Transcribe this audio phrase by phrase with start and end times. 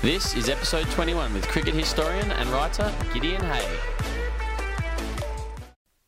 [0.00, 3.78] This is episode 21 with cricket historian and writer Gideon Haigh.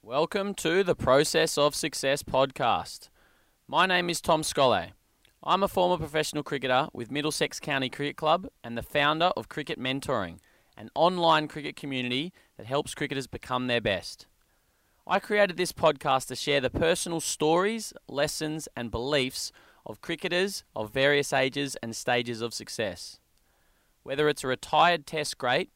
[0.00, 3.08] Welcome to the Process of Success podcast.
[3.66, 4.92] My name is Tom Scollon.
[5.42, 9.76] I'm a former professional cricketer with Middlesex County Cricket Club and the founder of Cricket
[9.76, 10.38] Mentoring,
[10.76, 14.28] an online cricket community that helps cricketers become their best.
[15.04, 19.50] I created this podcast to share the personal stories, lessons, and beliefs
[19.84, 23.19] of cricketers of various ages and stages of success.
[24.10, 25.70] Whether it's a retired test great,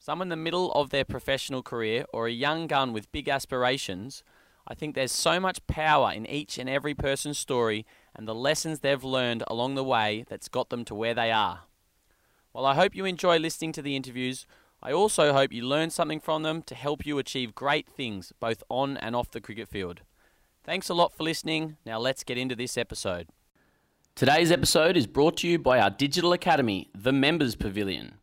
[0.00, 4.24] someone in the middle of their professional career, or a young gun with big aspirations,
[4.66, 8.80] I think there's so much power in each and every person's story and the lessons
[8.80, 11.60] they've learned along the way that's got them to where they are.
[12.50, 14.48] While I hope you enjoy listening to the interviews,
[14.82, 18.64] I also hope you learn something from them to help you achieve great things both
[18.68, 20.00] on and off the cricket field.
[20.64, 21.76] Thanks a lot for listening.
[21.86, 23.28] Now let's get into this episode.
[24.16, 28.14] Today's episode is brought to you by our digital academy, the Members Pavilion.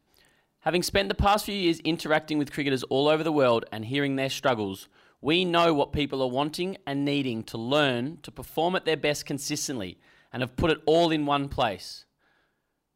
[0.62, 4.16] Having spent the past few years interacting with cricketers all over the world and hearing
[4.16, 4.90] their struggles,
[5.22, 9.28] we know what people are wanting and needing to learn to perform at their best
[9.28, 10.00] consistently
[10.32, 12.06] and have put it all in one place.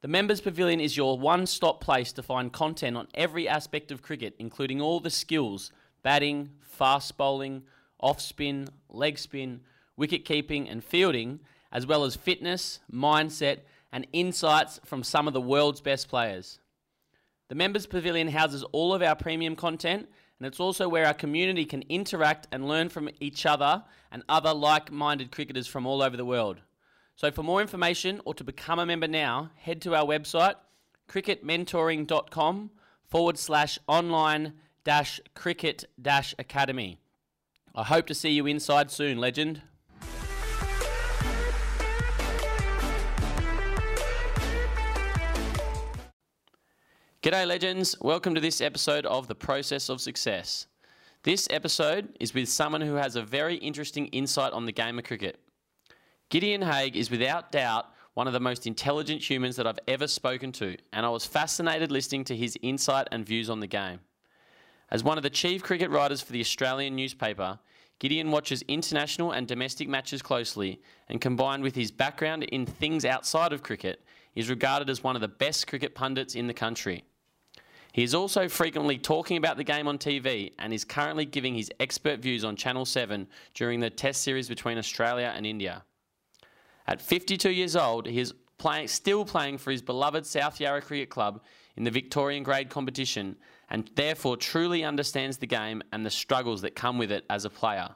[0.01, 4.01] The Members Pavilion is your one stop place to find content on every aspect of
[4.01, 5.71] cricket, including all the skills
[6.01, 7.61] batting, fast bowling,
[7.99, 9.61] off spin, leg spin,
[9.95, 13.59] wicket keeping, and fielding as well as fitness, mindset,
[13.91, 16.59] and insights from some of the world's best players.
[17.49, 20.09] The Members Pavilion houses all of our premium content,
[20.39, 24.53] and it's also where our community can interact and learn from each other and other
[24.53, 26.61] like minded cricketers from all over the world.
[27.15, 30.55] So, for more information or to become a member now, head to our website
[31.09, 32.69] cricketmentoring.com
[33.07, 36.99] forward slash online dash cricket dash academy.
[37.73, 39.61] I hope to see you inside soon, legend.
[47.23, 47.95] G'day, legends.
[47.99, 50.67] Welcome to this episode of The Process of Success.
[51.23, 55.03] This episode is with someone who has a very interesting insight on the game of
[55.03, 55.39] cricket.
[56.29, 60.51] Gideon Haigh is without doubt one of the most intelligent humans that I've ever spoken
[60.53, 63.99] to, and I was fascinated listening to his insight and views on the game.
[64.91, 67.57] As one of the chief cricket writers for the Australian newspaper,
[67.97, 73.53] Gideon watches international and domestic matches closely, and combined with his background in things outside
[73.53, 74.03] of cricket,
[74.35, 77.03] is regarded as one of the best cricket pundits in the country.
[77.93, 81.71] He is also frequently talking about the game on TV and is currently giving his
[81.79, 85.83] expert views on Channel 7 during the Test series between Australia and India.
[86.85, 91.09] At 52 years old, he is playing, still playing for his beloved South Yarra Cricket
[91.09, 91.41] Club
[91.75, 93.35] in the Victorian grade competition
[93.69, 97.49] and therefore truly understands the game and the struggles that come with it as a
[97.49, 97.95] player.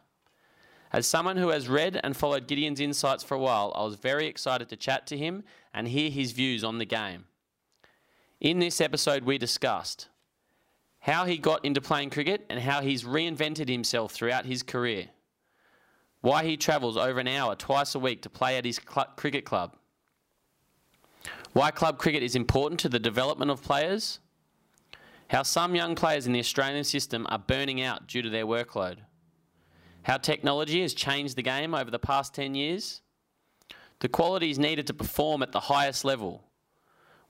[0.94, 4.28] As someone who has read and followed Gideon's insights for a while, I was very
[4.28, 5.44] excited to chat to him
[5.74, 7.26] and hear his views on the game.
[8.40, 10.08] In this episode, we discussed
[11.00, 15.08] how he got into playing cricket and how he's reinvented himself throughout his career,
[16.22, 19.46] why he travels over an hour twice a week to play at his cl- cricket
[19.46, 19.76] club,
[21.54, 24.20] why club cricket is important to the development of players,
[25.30, 28.98] how some young players in the Australian system are burning out due to their workload,
[30.03, 33.02] how technology has changed the game over the past 10 years,
[34.01, 36.44] the qualities needed to perform at the highest level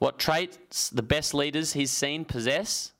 [0.02, 2.92] what traits the best leaders he's seen possess,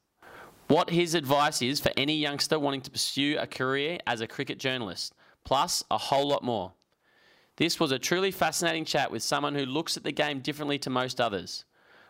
[0.68, 4.60] what his advice is for any youngster wanting to pursue a career as a cricket
[4.60, 6.74] journalist, plus a whole lot more.
[7.56, 10.92] This was a truly fascinating chat with someone who looks at the game differently to
[10.92, 11.66] most others.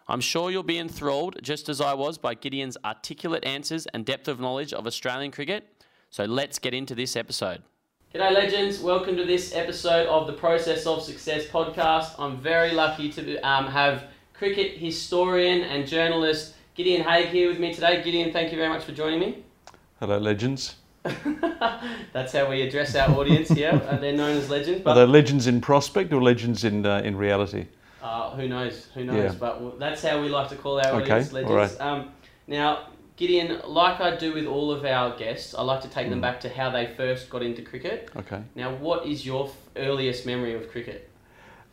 [0.09, 4.27] I'm sure you'll be enthralled, just as I was, by Gideon's articulate answers and depth
[4.27, 5.85] of knowledge of Australian cricket.
[6.09, 7.63] So let's get into this episode.
[8.13, 8.81] G'day, legends.
[8.81, 12.13] Welcome to this episode of the Process of Success podcast.
[12.19, 17.73] I'm very lucky to um, have cricket historian and journalist Gideon Haigh here with me
[17.73, 18.03] today.
[18.03, 19.45] Gideon, thank you very much for joining me.
[20.01, 20.75] Hello, legends.
[22.11, 23.81] That's how we address our audience here.
[23.89, 24.81] uh, they're known as legends.
[24.81, 27.67] But Are they legends in prospect or legends in uh, in reality?
[28.03, 28.87] Uh, who knows?
[28.93, 29.31] Who knows?
[29.31, 29.39] Yeah.
[29.39, 31.45] But that's how we like to call our audience okay.
[31.45, 31.49] legends.
[31.49, 32.01] All right.
[32.01, 32.11] Um,
[32.45, 32.87] now,
[33.21, 36.09] Gideon, like I do with all of our guests, I like to take mm.
[36.09, 38.09] them back to how they first got into cricket.
[38.15, 38.41] Okay.
[38.55, 41.07] Now, what is your f- earliest memory of cricket?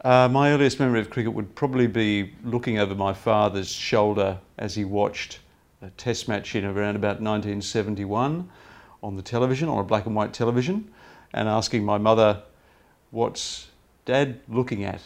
[0.02, 4.74] Uh, my earliest memory of cricket would probably be looking over my father's shoulder as
[4.74, 5.38] he watched
[5.80, 8.46] a test match in around about 1971
[9.02, 10.90] on the television, on a black and white television,
[11.32, 12.42] and asking my mother,
[13.10, 13.68] What's
[14.04, 15.00] dad looking at?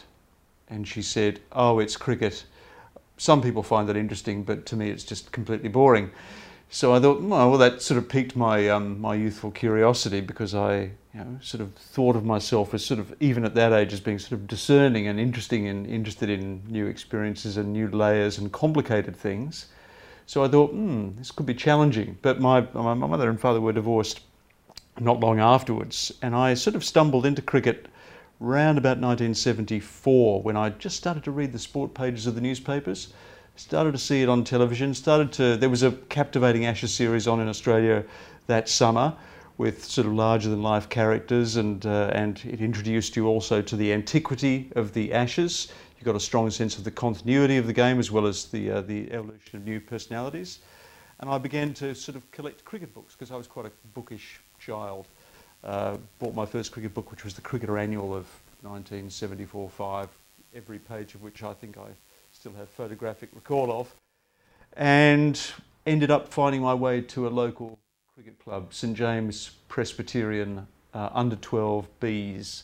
[0.67, 2.43] And she said, Oh, it's cricket.
[3.17, 6.11] Some people find that interesting, but to me it's just completely boring.
[6.69, 10.91] so I thought, well, that sort of piqued my um, my youthful curiosity because I,
[11.13, 13.99] you know, sort of thought of myself as sort of even at that age as
[13.99, 18.51] being sort of discerning and interesting and interested in new experiences and new layers and
[18.51, 19.67] complicated things.
[20.25, 22.17] So I thought, hmm, this could be challenging.
[22.21, 24.21] But my my mother and father were divorced
[24.99, 27.87] not long afterwards, and I sort of stumbled into cricket
[28.43, 33.13] round about 1974 when I just started to read the sport pages of the newspapers
[33.55, 34.93] started to see it on television.
[34.93, 38.03] Started to there was a captivating Ashes series on in Australia
[38.47, 39.15] that summer
[39.57, 43.75] with sort of larger than life characters, and uh, and it introduced you also to
[43.75, 45.71] the antiquity of the Ashes.
[45.97, 48.71] You got a strong sense of the continuity of the game as well as the
[48.71, 50.59] uh, the evolution of new personalities.
[51.19, 54.41] And I began to sort of collect cricket books because I was quite a bookish
[54.59, 55.07] child.
[55.63, 58.27] Uh, bought my first cricket book, which was the Cricketer Annual of
[58.65, 60.09] 1974-5,
[60.53, 61.87] every page of which I think I
[62.31, 63.93] still have photographic recall of,
[64.75, 65.39] and
[65.85, 67.79] ended up finding my way to a local
[68.13, 72.63] cricket club, St James Presbyterian uh, under 12 Bs.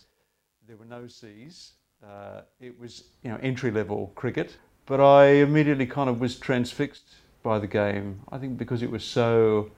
[0.68, 1.72] There were no Cs.
[2.06, 7.16] Uh, it was you know entry level cricket, but I immediately kind of was transfixed
[7.44, 8.22] by the game.
[8.32, 9.72] I think because it was so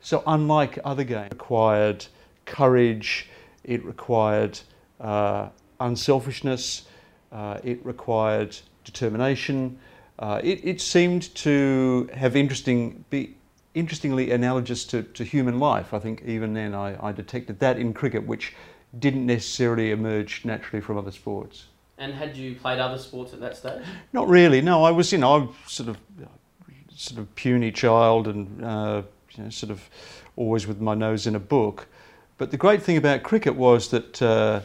[0.00, 2.06] so unlike other games, required
[2.46, 3.28] courage,
[3.64, 4.58] it required
[5.00, 5.48] uh,
[5.80, 6.86] unselfishness,
[7.32, 9.78] uh, it required determination.
[10.18, 13.36] Uh, it, it, seemed to have interesting, be
[13.74, 15.92] interestingly analogous to, to human life.
[15.92, 18.54] I think even then I, I detected that in cricket, which
[18.98, 21.66] didn't necessarily emerge naturally from other sports.
[21.98, 23.82] And had you played other sports at that stage?
[24.12, 24.60] Not really.
[24.62, 25.98] No, I was, you know, I was sort of,
[26.94, 29.02] sort of puny child, and uh,
[29.32, 29.88] you know, sort of
[30.36, 31.88] always with my nose in a book.
[32.38, 34.60] But the great thing about cricket was that uh,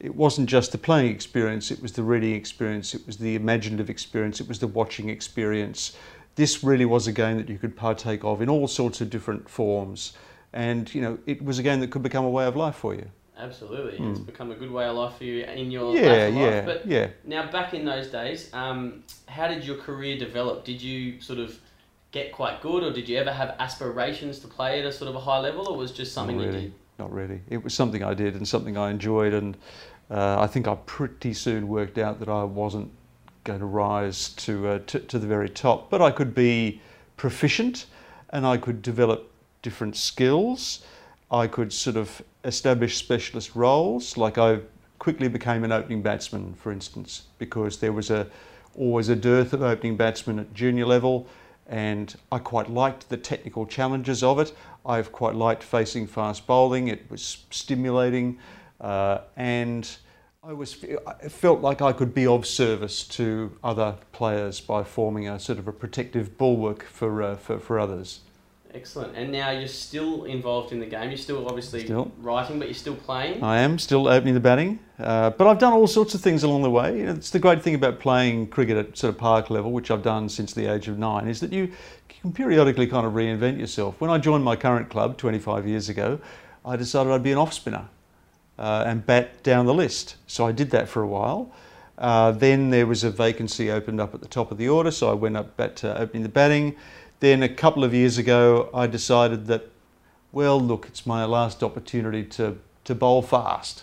[0.00, 3.90] it wasn't just the playing experience, it was the reading experience, it was the imaginative
[3.90, 5.96] experience, it was the watching experience.
[6.34, 9.48] This really was a game that you could partake of in all sorts of different
[9.48, 10.14] forms.
[10.54, 12.94] And, you know, it was a game that could become a way of life for
[12.94, 13.06] you.
[13.38, 13.98] Absolutely.
[13.98, 14.10] Mm.
[14.10, 16.34] It's become a good way of life for you in your yeah, life.
[16.34, 17.08] Yeah, but yeah.
[17.24, 20.64] Now, back in those days, um, how did your career develop?
[20.64, 21.58] Did you sort of
[22.12, 25.16] get quite good, or did you ever have aspirations to play at a sort of
[25.16, 26.54] a high level, or was just something really.
[26.54, 26.74] you did?
[27.02, 27.40] Not really.
[27.48, 29.56] It was something I did and something I enjoyed, and
[30.08, 32.92] uh, I think I pretty soon worked out that I wasn't
[33.42, 36.80] going to rise to, uh, to, to the very top, but I could be
[37.16, 37.86] proficient
[38.30, 39.32] and I could develop
[39.62, 40.86] different skills.
[41.28, 44.60] I could sort of establish specialist roles, like I
[45.00, 48.28] quickly became an opening batsman, for instance, because there was a
[48.78, 51.26] always a dearth of opening batsmen at junior level,
[51.66, 54.54] and I quite liked the technical challenges of it.
[54.84, 56.88] I've quite liked facing fast bowling.
[56.88, 58.38] It was stimulating.
[58.80, 59.88] Uh, and
[60.42, 65.28] I was I felt like I could be of service to other players by forming
[65.28, 68.20] a sort of a protective bulwark for uh, for, for others.
[68.74, 69.14] Excellent.
[69.16, 71.10] And now you're still involved in the game.
[71.10, 72.10] You're still obviously still.
[72.18, 73.42] writing, but you're still playing.
[73.42, 76.62] I am still opening the batting, uh, but I've done all sorts of things along
[76.62, 76.98] the way.
[76.98, 79.90] You know, it's the great thing about playing cricket at sort of park level, which
[79.90, 81.70] I've done since the age of nine, is that you
[82.22, 84.00] can periodically kind of reinvent yourself.
[84.00, 86.20] When I joined my current club 25 years ago,
[86.64, 87.88] I decided I'd be an off spinner
[88.60, 90.14] uh, and bat down the list.
[90.28, 91.52] So I did that for a while.
[91.98, 95.10] Uh, then there was a vacancy opened up at the top of the order, so
[95.10, 96.76] I went up back to opening the batting.
[97.18, 99.68] Then a couple of years ago, I decided that,
[100.30, 103.82] well, look, it's my last opportunity to, to bowl fast.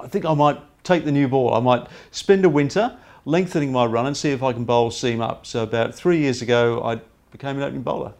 [0.00, 1.52] I think I might take the new ball.
[1.52, 2.96] I might spend a winter
[3.26, 5.44] lengthening my run and see if I can bowl seam up.
[5.44, 7.00] So about three years ago, I
[7.34, 8.14] became an opening bowler.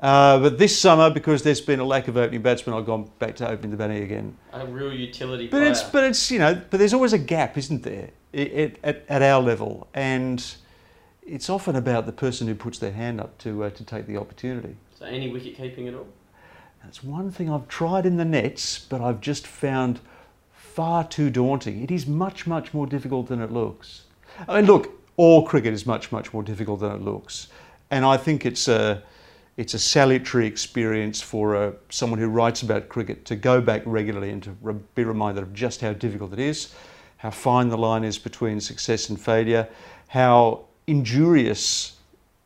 [0.00, 3.36] Uh, but this summer, because there's been a lack of opening batsmen, I've gone back
[3.36, 4.36] to opening the batting again.
[4.52, 5.70] A real utility but player.
[5.70, 9.04] it's but it's you know but there's always a gap, isn't there, it, it, at,
[9.08, 10.44] at our level, and
[11.26, 14.18] it's often about the person who puts their hand up to uh, to take the
[14.18, 14.76] opportunity.
[14.98, 16.08] So any wicket keeping at all?
[16.82, 20.00] That's one thing I've tried in the nets, but I've just found
[20.52, 21.82] far too daunting.
[21.82, 24.02] It is much much more difficult than it looks.
[24.46, 27.46] I mean, look, all cricket is much much more difficult than it looks,
[27.90, 29.02] and I think it's a
[29.56, 34.30] it's a salutary experience for uh, someone who writes about cricket to go back regularly
[34.30, 36.74] and to re- be reminded of just how difficult it is,
[37.18, 39.68] how fine the line is between success and failure,
[40.08, 41.96] how injurious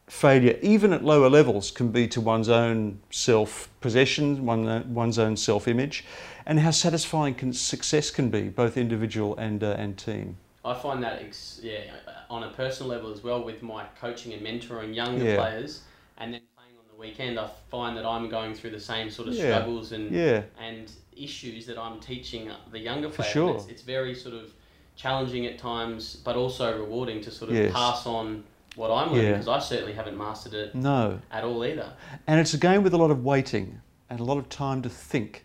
[0.06, 5.36] failure, even at lower levels, can be to one's own self possession, one, one's own
[5.36, 6.04] self image,
[6.46, 10.36] and how satisfying can, success can be, both individual and, uh, and team.
[10.64, 11.22] I find that,
[11.62, 11.82] yeah,
[12.30, 15.36] on a personal level as well, with my coaching and mentoring younger Yeah.
[15.36, 15.82] players,
[16.18, 19.28] and then playing on the weekend, I find that I'm going through the same sort
[19.28, 19.44] of Yeah.
[19.54, 20.42] struggles and Yeah.
[20.60, 23.32] and issues that I'm teaching the younger players.
[23.32, 23.54] sure.
[23.56, 24.52] It's, it's very sort of
[24.94, 27.72] challenging at times, but also rewarding to sort of Yes.
[27.72, 28.44] pass on
[28.76, 31.18] what I'm learning because I certainly haven't mastered it No.
[31.32, 31.92] at all either.
[32.28, 34.88] And it's a game with a lot of waiting and a lot of time to
[34.88, 35.44] think.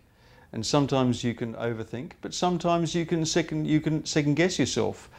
[0.52, 5.10] And sometimes you can overthink, but sometimes you can second you can second guess yourself.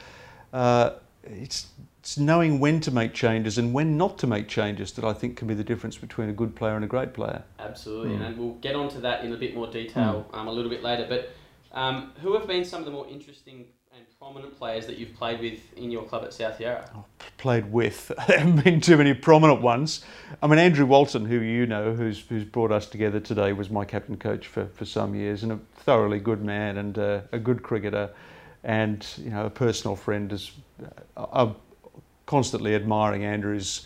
[0.53, 0.91] Uh,
[1.25, 1.67] it's,
[1.99, 5.37] it's knowing when to make changes and when not to make changes that I think
[5.37, 7.43] can be the difference between a good player and a great player.
[7.59, 8.21] Absolutely, Hmm.
[8.23, 11.05] and we'll get onto that in a bit more detail um, a little bit later.
[11.09, 11.33] But
[11.77, 13.65] um, who have been some of the more interesting
[13.95, 16.89] and prominent players that you've played with in your club at South Yarra?
[17.37, 18.11] played with.
[18.27, 20.03] There haven't been too many prominent ones.
[20.41, 23.85] I mean, Andrew Walton, who you know, who's, who's brought us together today, was my
[23.85, 27.61] captain coach for, for some years and a thoroughly good man and uh, a good
[27.61, 28.09] cricketer
[28.65, 30.33] and, you know, a personal friend.
[30.33, 30.51] is.
[31.15, 31.53] uh,
[32.25, 33.85] constantly admiring Andrew's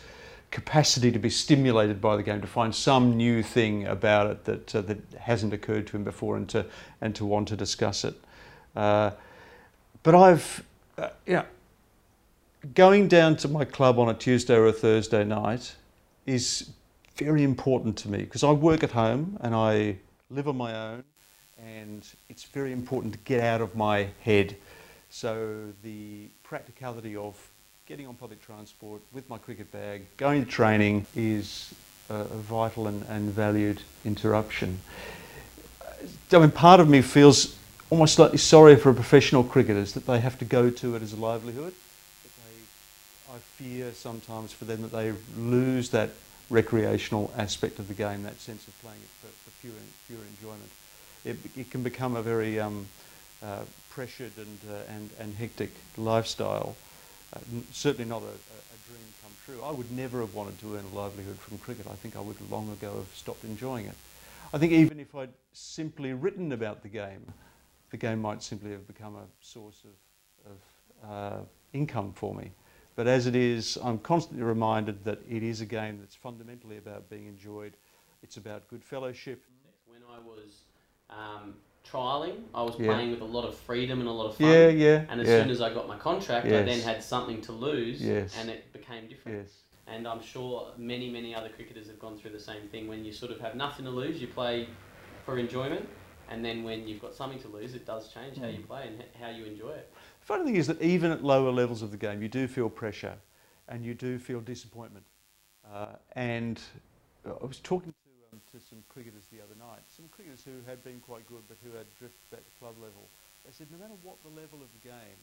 [0.52, 4.76] capacity to be stimulated by the game, to find some new thing about it that,
[4.76, 6.66] uh, that hasn't occurred to him before and to,
[7.02, 8.16] and to want to discuss it.
[8.76, 9.12] Uh,
[10.04, 10.64] but I've,
[10.98, 11.46] uh, you know,
[12.74, 15.76] going down to my club on a Tuesday or a Thursday night
[16.26, 16.72] is
[17.16, 19.98] very important to me because I work at home and I
[20.30, 21.04] live on my own,
[21.58, 24.56] and it's very important to get out of my head.
[25.10, 27.36] So the practicality of
[27.86, 31.74] getting on public transport with my cricket bag, going to training is
[32.10, 34.80] a, vital and, and valued interruption.
[36.32, 37.58] I mean, part of me feels
[37.90, 41.16] almost slightly sorry for professional cricketers that they have to go to it as a
[41.16, 41.74] livelihood.
[42.24, 46.12] They, I fear sometimes for them that they lose that
[46.50, 49.74] recreational aspect of the game, that sense of playing it for, for pure,
[50.08, 50.70] pure enjoyment.
[51.26, 52.86] It, it can become a very um,
[53.44, 56.76] uh, pressured and, uh, and, and hectic lifestyle.
[57.34, 57.40] Uh,
[57.72, 59.62] certainly not a, a, dream come true.
[59.64, 61.86] I would never have wanted to earn a livelihood from cricket.
[61.88, 63.96] I think I would long ago have stopped enjoying it.
[64.54, 67.24] I think even if I'd simply written about the game,
[67.92, 71.44] the game might simply have become a source of, of uh,
[71.74, 72.52] income for me.
[72.96, 77.10] But as it is, I'm constantly reminded that it is a game that's fundamentally about
[77.10, 77.74] being enjoyed.
[78.24, 79.44] It's about good fellowship.
[79.88, 80.64] When I was
[81.10, 81.56] um,
[81.92, 82.88] trialing, I was Yeah.
[82.88, 84.50] playing with a lot of freedom and a lot of fun.
[84.50, 85.42] Yeah, yeah, And as yeah.
[85.42, 88.36] soon as I got my contract, I then had something to lose, Yes.
[88.40, 89.40] and it became different.
[89.40, 89.64] Yes.
[89.88, 92.88] And I'm sure many, many other cricketers have gone through the same thing.
[92.88, 94.68] When you sort of have nothing to lose, you play
[95.26, 95.88] for enjoyment,
[96.30, 98.58] and then when you've got something to lose, it does change how Mm.
[98.58, 99.92] you play and how you enjoy it.
[100.20, 102.70] The funny thing is that even at lower levels of the game, you do feel
[102.70, 103.18] pressure
[103.68, 105.06] and you do feel disappointment.
[105.68, 106.62] Uh, and
[107.26, 108.09] I was talking to,
[108.52, 111.76] to some cricketers the other night, some cricketers who had been quite good but who
[111.78, 113.06] had drifted back to club level.
[113.46, 115.22] They said no matter what the level of the game,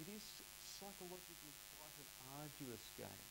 [0.00, 0.22] it is
[0.60, 2.08] psychologically quite an
[2.42, 3.24] arduous game.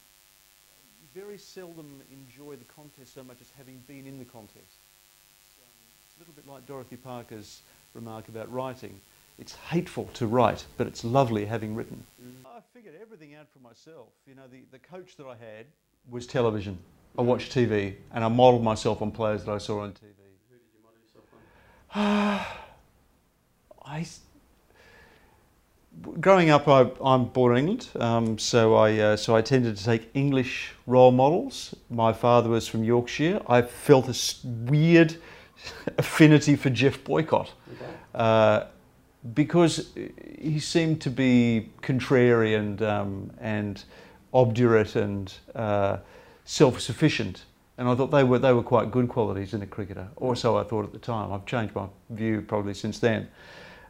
[1.01, 4.57] You very seldom enjoy the contest so much as having been in the contest.
[4.57, 7.61] It's, um, it's a little bit like Dorothy Parker's
[7.93, 8.99] remark about writing.
[9.37, 12.03] It's hateful to write, but it's lovely having written.
[12.45, 14.07] I figured everything out for myself.
[14.27, 15.65] You know, the, the coach that I had
[16.09, 16.77] was television.
[17.17, 20.01] I watched TV and I modelled myself on players that I saw on TV.
[20.49, 22.45] Who did you model yourself on?
[23.85, 24.19] I, s-
[26.19, 29.83] growing up, I, I'm born in England, um, so I uh, so I tended to
[29.83, 31.75] take English role models.
[31.89, 33.41] My father was from Yorkshire.
[33.47, 35.15] I felt a weird
[35.97, 37.91] affinity for Geoff Boycott Okay.
[38.13, 38.63] uh,
[39.33, 39.89] because
[40.39, 43.83] he seemed to be contrary and um, and
[44.33, 45.97] obdurate and uh,
[46.45, 47.43] self-sufficient.
[47.77, 50.07] And I thought they were they were quite good qualities in a cricketer.
[50.15, 51.33] Or so I thought at the time.
[51.33, 53.27] I've changed my view probably since then.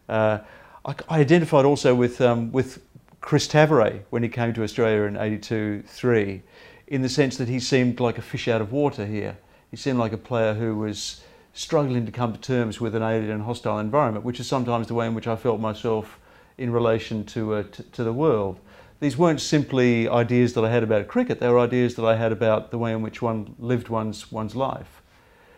[0.09, 0.39] Uh,
[0.83, 2.81] I, I identified also with um, with
[3.21, 6.41] Chris Tavaré when he came to Australia in '82-3,
[6.87, 9.37] in the sense that he seemed like a fish out of water here.
[9.69, 11.21] He seemed like a player who was
[11.53, 14.93] struggling to come to terms with an alien and hostile environment, which is sometimes the
[14.93, 16.19] way in which I felt myself
[16.57, 18.59] in relation to uh, to the world.
[18.99, 22.31] These weren't simply ideas that I had about cricket; they were ideas that I had
[22.31, 25.01] about the way in which one lived one's one's life.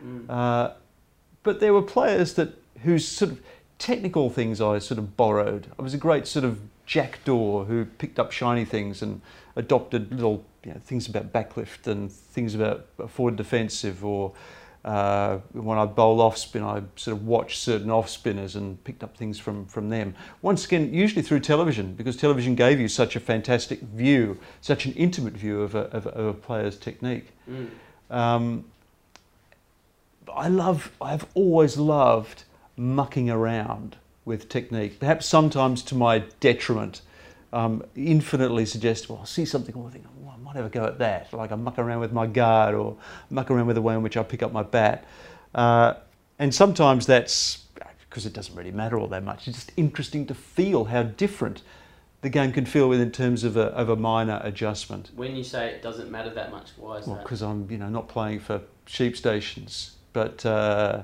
[0.03, 0.29] Mm.
[0.29, 0.73] Uh,
[1.43, 2.53] but there were players that
[2.83, 3.41] whose sort of
[3.79, 5.67] technical things I sort of borrowed.
[5.77, 9.21] I was a great sort of jackdaw who picked up shiny things and
[9.55, 14.33] adopted little you know, things about backlift and things about forward defensive or
[14.87, 19.03] uh, when I bowl off spin, I sort of watched certain off spinners and picked
[19.03, 20.15] up things from, from them.
[20.41, 24.93] Once again, usually through television, because television gave you such a fantastic view, such an
[24.93, 27.33] intimate view of a, of of a player's technique.
[27.51, 27.67] Mm.
[28.09, 28.63] Um,
[30.33, 32.45] I love, I've always loved
[32.77, 37.01] mucking around with technique, perhaps sometimes to my detriment.
[37.53, 39.17] Um, infinitely suggestible.
[39.19, 41.31] I'll see something, I think, oh, I might have a go at that.
[41.31, 42.97] Like I muck around with my guard or
[43.29, 45.05] muck around with the way in which I pick up my bat.
[45.55, 45.93] Uh,
[46.39, 47.63] and sometimes that's
[48.09, 49.47] because it doesn't really matter all that much.
[49.47, 51.61] It's just interesting to feel how different
[52.21, 55.11] the game can feel in terms of a, of a minor adjustment.
[55.15, 57.23] When you say it doesn't matter that much, why is Well, that?
[57.23, 61.03] because I'm you know not playing for sheep stations, but uh,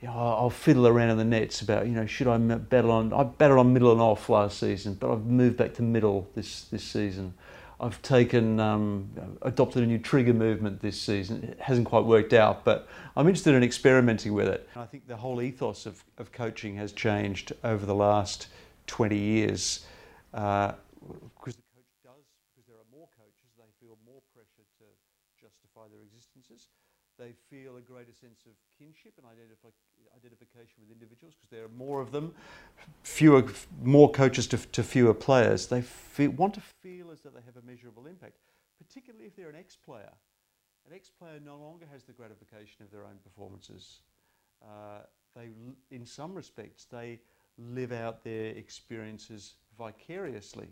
[0.00, 3.12] you know, I'll fiddle around in the nets about you know should I battle on
[3.12, 6.64] I battled on middle and off last season, but I've moved back to middle this
[6.64, 7.34] this season.
[7.80, 9.08] I've taken um,
[9.40, 11.44] adopted a new trigger movement this season.
[11.44, 14.68] It hasn't quite worked out, but I'm interested in experimenting with it.
[14.76, 18.48] I think the whole ethos of, of coaching has changed over the last
[18.86, 19.86] 20 years.
[20.34, 20.72] Uh,
[21.32, 24.84] because the coach does, because there are more coaches, they feel more pressure to
[25.40, 26.68] justify their existences.
[27.16, 29.76] They feel a greater sense of kinship and identifi-
[30.78, 32.34] with individuals because there are more of them.
[33.02, 33.44] Fewer,
[33.82, 35.66] more coaches to, to fewer players.
[35.66, 38.38] They feel, want to feel as though they have a measurable impact,
[38.78, 40.12] particularly if they're an ex-player.
[40.86, 44.00] An ex-player no longer has the gratification of their own performances.
[44.62, 45.00] Uh,
[45.36, 45.48] they,
[45.90, 47.20] in some respects, they
[47.58, 50.68] live out their experiences vicariously,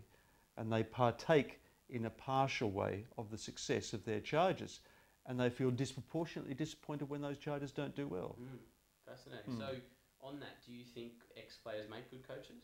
[0.56, 4.80] and they partake in a partial way of the success of their charges,
[5.26, 8.36] and they feel disproportionately disappointed when those charges don't do well.
[8.40, 8.58] Mm,
[9.08, 9.54] fascinating.
[9.54, 9.60] Hmm.
[9.60, 9.74] So,
[10.20, 12.62] on that, do you think ex players make good coaches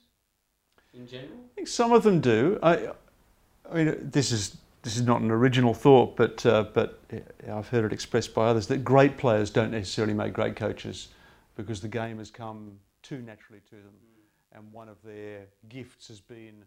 [0.93, 1.39] in general?
[1.53, 2.59] I think some of them do.
[2.63, 2.91] I,
[3.71, 7.01] I mean, this is this is not an original thought, but uh, but
[7.51, 11.09] I've heard it expressed by others that great players don't necessarily make great coaches
[11.57, 13.95] because the game has come too naturally to them,
[14.53, 16.65] and one of their gifts has been.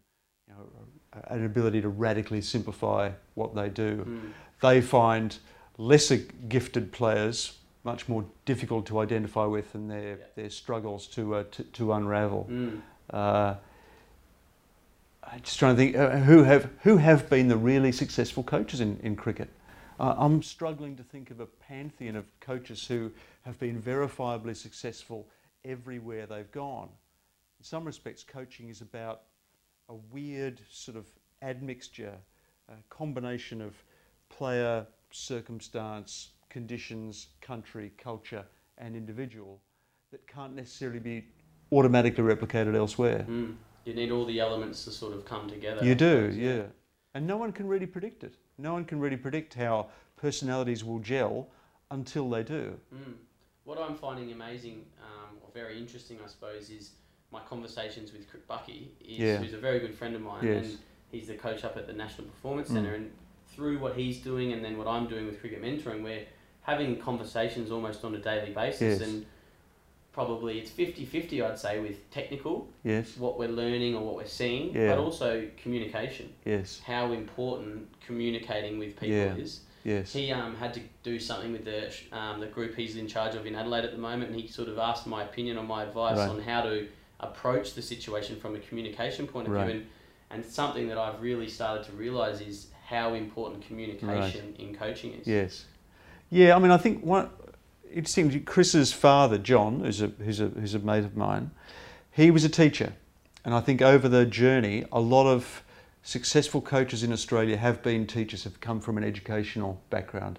[0.50, 4.06] You know, an ability to radically simplify what they do.
[4.08, 4.32] Mm.
[4.62, 5.36] They find
[5.78, 6.16] lesser
[6.48, 7.58] gifted players
[7.88, 10.26] much more difficult to identify with and their, Yeah.
[10.36, 12.46] their struggles to, uh, to, to unravel.
[12.50, 12.82] Mm.
[13.10, 13.56] Uh,
[15.24, 18.80] I'm just trying to think uh, who have who have been the really successful coaches
[18.82, 19.50] in, in cricket.
[20.00, 25.28] I'm struggling to think of a pantheon of coaches who have been verifiably successful
[25.66, 26.90] everywhere they've gone.
[27.60, 29.22] In some respects, coaching is about
[29.90, 31.06] a weird sort of
[31.42, 32.14] admixture,
[32.70, 33.74] a combination of
[34.30, 38.46] player, circumstance, conditions, country, culture,
[38.78, 39.62] and individual
[40.12, 41.26] that can't necessarily be
[41.72, 43.26] automatically replicated elsewhere.
[43.30, 43.56] Mm.
[43.86, 45.84] You need all the elements to sort of come together.
[45.86, 46.64] You do, suppose, yeah.
[47.14, 48.36] And no one can really predict it.
[48.58, 49.88] No one can really predict how
[50.18, 51.48] personalities will gel
[51.92, 52.78] until they do.
[52.94, 53.14] Mm.
[53.64, 56.92] What I'm finding amazing um, or very interesting, I suppose, is
[57.32, 59.38] my conversations with Crick Bucky, is, Yeah.
[59.38, 60.66] who's a very good friend of mine, Yes.
[60.66, 60.78] and
[61.12, 62.74] he's the coach up at the National Performance Mm.
[62.74, 62.96] Centre.
[62.96, 63.12] And
[63.48, 66.26] through what he's doing and then what I'm doing with cricket mentoring, we're
[66.68, 69.08] having conversations almost on a daily basis, Yes.
[69.10, 69.26] and
[70.12, 74.76] probably it's 50-50, I'd say, with technical, Yes, what we're learning or what we're seeing,
[74.76, 74.90] Yeah.
[74.90, 76.34] but also communication.
[76.46, 79.36] yes, How important communicating with people Yeah.
[79.36, 79.62] is.
[79.86, 80.12] yes.
[80.12, 83.46] He um, had to do something with the um, the group he's in charge of
[83.46, 86.18] in Adelaide at the moment, and he sort of asked my opinion or my advice
[86.18, 86.30] Right.
[86.30, 86.88] on how to
[87.22, 89.68] approach the situation from a communication point of Right.
[89.68, 89.76] view.
[89.80, 89.88] And,
[90.30, 95.26] and something that I've really started to realise is how important communication in coaching is.
[95.28, 95.66] Yes.
[96.30, 97.30] Yeah, I mean, I think one,
[97.90, 101.52] it seems Chris's father, John, who's a, who's, a, who's a mate of mine,
[102.12, 102.94] he was a teacher.
[103.46, 105.64] And I think over the journey, a lot of
[106.04, 110.38] successful coaches in Australia have been teachers, have come from an educational background.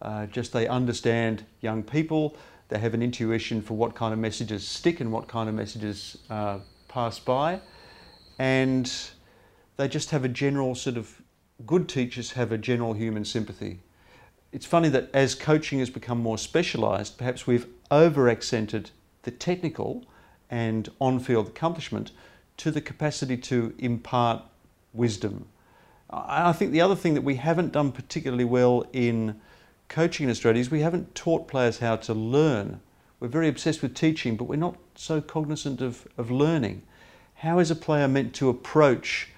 [0.00, 2.36] Uh, just they understand young people,
[2.68, 6.18] they have an intuition for what kind of messages stick and what kind of messages
[6.30, 7.60] uh, pass by.
[8.38, 8.92] And
[9.76, 11.22] they just have a general sort of,
[11.66, 13.80] good teachers have a general human sympathy
[14.54, 18.92] it's funny that as coaching has become more specialised, perhaps we've over accented
[19.24, 20.04] the technical
[20.48, 22.12] and on field accomplishment
[22.58, 24.44] to the capacity to impart
[24.92, 25.46] wisdom.
[26.08, 29.40] I think the other thing that we haven't done particularly well in
[29.88, 32.80] coaching in Australia is we haven't taught players how to learn.
[33.18, 36.82] We're very obsessed with teaching, but we're not so cognizant of, of learning.
[37.34, 39.30] How is a player meant to approach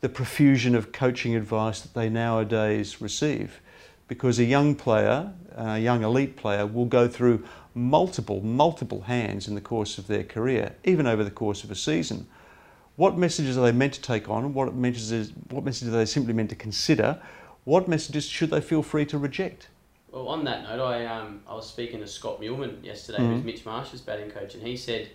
[0.00, 3.60] the profusion of coaching advice that they nowadays receive?
[4.08, 9.54] Because a young player, a young elite player, will go through multiple, multiple hands in
[9.54, 12.26] the course of their career, even over the course of a season.
[12.96, 14.52] What messages are they meant to take on?
[14.52, 17.20] What messages, what messages are they simply meant to consider?
[17.64, 19.68] What messages should they feel free to reject?
[20.10, 23.36] Well, on that note, I um, I was speaking to Scott Meuleman yesterday, Mhm.
[23.36, 25.08] who's Mitch Marsh's batting coach, and he said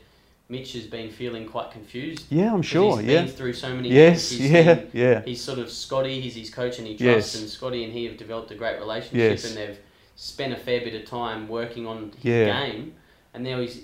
[0.50, 2.26] Mitch has been feeling quite confused.
[2.30, 3.00] Yeah, I'm sure.
[3.02, 3.22] He's Yeah.
[3.24, 3.90] been through so many.
[3.90, 4.30] Yes.
[4.30, 4.76] He's Yeah.
[4.78, 5.22] seen- Yeah.
[5.26, 7.42] he's sort of Scotty, he's his coach and he trusts, Yes.
[7.42, 9.46] and Scotty and he have developed a great relationship, Yes.
[9.46, 9.78] and they've
[10.16, 12.66] spent a fair bit of time working on his Yeah.
[12.66, 12.94] game,
[13.34, 13.82] and now he's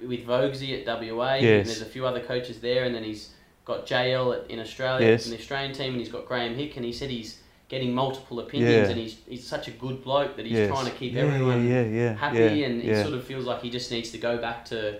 [0.00, 1.66] with Vogsy at WA, and Yes.
[1.66, 3.30] there's a few other coaches there, and then he's
[3.66, 5.26] got JL in Australia Yes.
[5.26, 8.40] in the Australian team, and he's got Graeme Hick, and he said he's getting multiple
[8.40, 8.88] opinions, Yeah.
[8.92, 10.70] and he's he's such a good bloke that he's Yes.
[10.70, 13.02] trying to keep yeah, everyone yeah, happy, and he yeah.
[13.02, 14.94] sort of feels like he just needs to go back to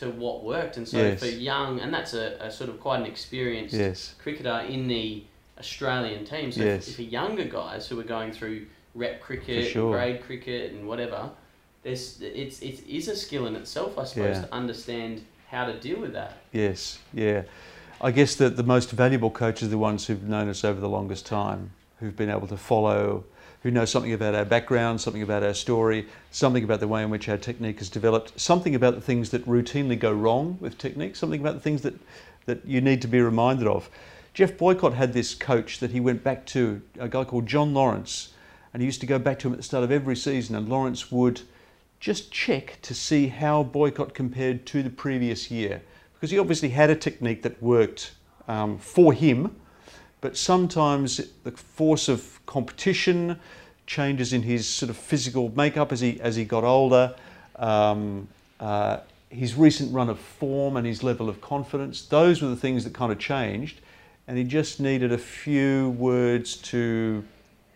[0.00, 0.76] to what worked.
[0.76, 1.20] And so Yes.
[1.20, 4.14] for young, and that's a, a sort of quite an experienced Yes.
[4.22, 5.22] cricketer in the
[5.58, 6.50] Australian team.
[6.50, 6.88] So Yes.
[6.88, 9.92] if younger guys who are going through rep cricket, sure.
[9.92, 11.30] grade cricket, and whatever,
[11.82, 14.42] there's it's it is a skill in itself, I suppose, Yeah.
[14.42, 16.38] to understand how to deal with that.
[16.52, 17.42] Yes, yeah.
[18.00, 20.88] I guess that the most valuable coaches are the ones who've known us over the
[20.88, 23.24] longest time, who've been able to follow,
[23.62, 27.10] who know something about our background, something about our story, something about the way in
[27.10, 31.14] which our technique is developed, something about the things that routinely go wrong with technique,
[31.14, 31.94] something about the things that,
[32.46, 33.90] that you need to be reminded of.
[34.32, 38.32] Geoff Boycott had this coach that he went back to, a guy called John Lawrence,
[38.72, 40.68] and he used to go back to him at the start of every season, and
[40.68, 41.42] Lawrence would
[41.98, 45.82] just check to see how Boycott compared to the previous year.
[46.14, 48.12] Because he obviously had a technique that worked
[48.48, 49.56] um, for him,
[50.20, 53.38] but sometimes the force of competition,
[53.86, 57.14] changes in his sort of physical makeup as he, as he got older,
[57.56, 58.28] um,
[58.60, 58.98] uh,
[59.30, 62.94] his recent run of form and his level of confidence, those were the things that
[62.94, 63.80] kind of changed.
[64.28, 67.24] And he just needed a few words to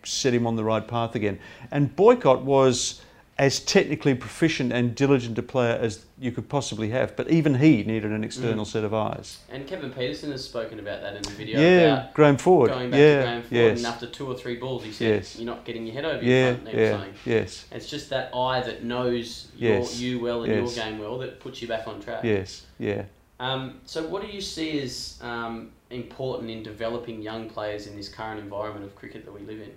[0.03, 1.39] set him on the right path again.
[1.71, 3.01] And Boycott was
[3.37, 7.83] as technically proficient and diligent a player as you could possibly have, but even he
[7.83, 9.39] needed an external set of eyes.
[9.49, 11.59] And Kevin Pietersen has spoken about that in the video.
[11.59, 12.69] Yeah, about Graham Ford.
[12.71, 15.15] going back yeah, to Graham Ford, yes, and after two or three balls, he said,
[15.15, 15.35] Yes.
[15.35, 17.13] "You're not getting your head over yeah, your front." Yeah, saying.
[17.25, 19.99] yes, It's just that eye that knows Yes.
[19.99, 20.77] your, you well and Yes.
[20.77, 22.23] your game well that puts you back on track.
[22.23, 23.03] yes, yeah.
[23.41, 28.07] Um, so, what do you see as um, important in developing young players in this
[28.07, 29.71] current environment of cricket that we live in?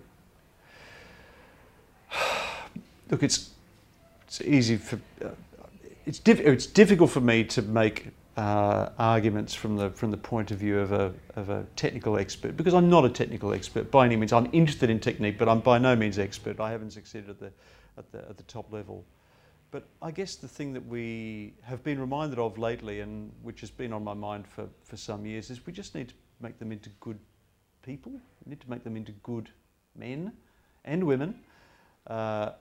[3.11, 3.51] Look, it's
[4.27, 5.31] it's easy for uh,
[6.07, 10.51] it's diff- it's difficult for me to make uh, arguments from the from the point
[10.51, 14.07] of view of a of a technical expert because I'm not a technical expert by
[14.07, 14.33] any means.
[14.33, 16.61] I'm interested in technique, but I'm by no means expert.
[16.61, 17.53] I haven't succeeded at the
[17.97, 19.05] at the at the top level.
[19.71, 23.71] But I guess the thing that we have been reminded of lately, and which has
[23.71, 26.73] been on my mind for, for some years, is we just need to make them
[26.73, 27.18] into good
[27.83, 28.12] people.
[28.12, 29.51] We need to make them into good
[29.94, 30.33] men
[30.87, 31.40] and women,
[32.07, 32.53] uh,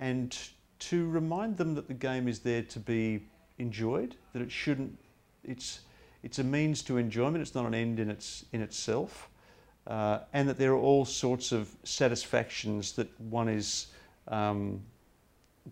[0.00, 0.36] and
[0.80, 3.20] to remind them that the game is there to be
[3.58, 4.16] enjoyed.
[4.32, 4.98] That it shouldn't.
[5.44, 5.80] It's
[6.22, 7.42] it's a means to enjoyment.
[7.42, 9.30] It's not an end in its in itself,
[9.86, 13.86] uh, and that there are all sorts of satisfactions that one is.
[14.26, 14.80] Um,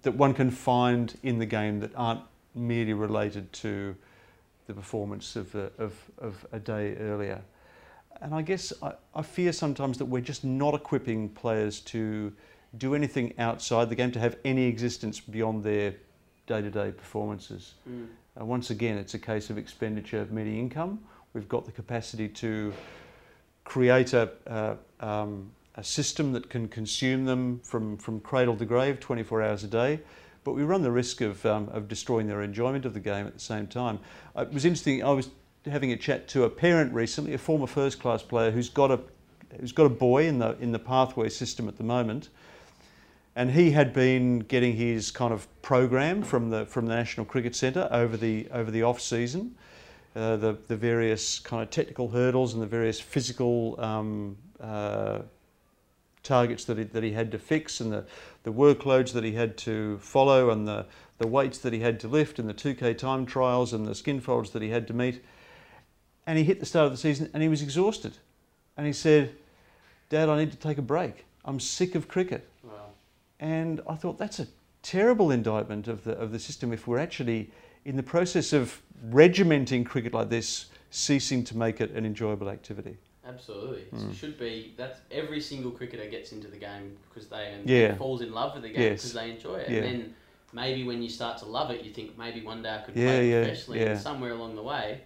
[0.03, 2.21] that one can find in the game that aren't
[2.55, 3.97] merely related to
[4.67, 7.41] the performance of a, of, of a day earlier.
[8.21, 12.33] And I guess I, I fear sometimes that we're just not equipping players to
[12.76, 15.94] do anything outside the game, to have any existence beyond their
[16.46, 17.74] day to day performances.
[17.88, 18.09] Mm.
[18.40, 21.00] Uh, once again, it's a case of expenditure meeting income.
[21.33, 22.72] We've got the capacity to
[23.64, 28.98] create a, uh, um, a system that can consume them from, from cradle to grave
[28.98, 30.00] 24 hours a day,
[30.42, 33.35] but we run the risk of, um, of destroying their enjoyment of the game at
[33.35, 33.98] the same time.
[34.37, 35.28] Uh, it was interesting, I was
[35.66, 39.00] having a chat to a parent recently, a former first class player who's got a,
[39.61, 42.31] who's got a boy in the, in the pathway system at the moment.
[43.38, 47.55] And he had been getting his kind of program from the, from the National Cricket
[47.55, 49.55] Centre over the, over the off season.
[50.16, 55.20] Uh, the, the various kind of technical hurdles and the various physical um, uh,
[56.24, 58.05] targets that he, that he had to fix and the,
[58.42, 60.85] the workloads that he had to follow and the,
[61.18, 64.20] the weights that he had to lift and the 2K time trials and the skin
[64.20, 65.22] folds that he had to meet.
[66.27, 68.14] And he hit the start of the season and he was exhausted.
[68.77, 69.33] And he said,
[70.09, 71.24] Dad, I need to take a break.
[71.44, 72.48] I'm sick of cricket.
[73.40, 74.46] And I thought that's a
[74.83, 77.51] terrible indictment of the, of the system if we're actually
[77.85, 82.96] in the process of regimenting cricket like this, ceasing to make it an enjoyable activity.
[83.27, 83.85] Absolutely.
[83.94, 84.11] Mm.
[84.11, 87.94] It should be that's every single cricketer gets into the game because they and Yeah.
[87.96, 89.03] falls in love with the game Yes.
[89.03, 89.68] because they enjoy it.
[89.68, 89.77] Yeah.
[89.79, 90.14] And then
[90.53, 93.07] maybe when you start to love it, you think maybe one day I could Yeah,
[93.07, 93.83] play professionally.
[93.85, 95.03] And somewhere along the way,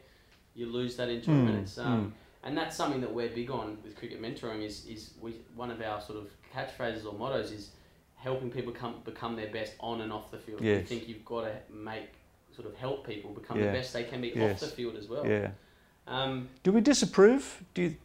[0.54, 1.56] you lose that enjoyment.
[1.56, 2.14] Mm, It's um,
[2.44, 4.62] and that's something that we're big on with cricket mentoring.
[4.62, 7.70] Is is we one of our sort of catchphrases or mottos is
[8.22, 10.60] helping people come become their best on and off the field.
[10.60, 10.88] Yes.
[10.88, 12.08] think you've got to make
[12.54, 13.66] sort of help people become Yeah.
[13.66, 14.62] the best they can be Yes.
[14.62, 15.26] off the field as well.
[15.26, 15.50] Yeah.
[16.06, 17.64] Um, Do we disapprove?
[17.74, 17.96] Do you,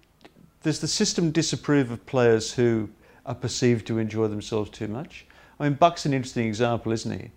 [0.63, 2.89] does the system disapprove of players who
[3.25, 5.25] are perceived to enjoy themselves too much?
[5.59, 7.31] I mean, Buck's an interesting example, isn't he?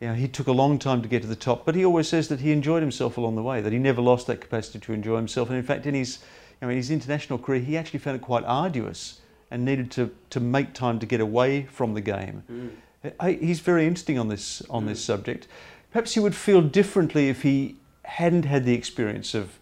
[0.00, 2.08] You know, he took a long time to get to the top, but he always
[2.08, 4.92] says that he enjoyed himself along the way, that he never lost that capacity to
[4.92, 5.48] enjoy himself.
[5.48, 6.18] And in fact, in his,
[6.60, 10.10] you know, in his international career, he actually found it quite arduous and needed to,
[10.30, 12.42] to make time to get away from the game.
[12.50, 12.70] mm.
[13.20, 14.88] I, he's very interesting on this on Mm.
[14.88, 15.46] this subject.
[15.92, 19.58] Perhaps he would feel differently if he hadn't had the experience of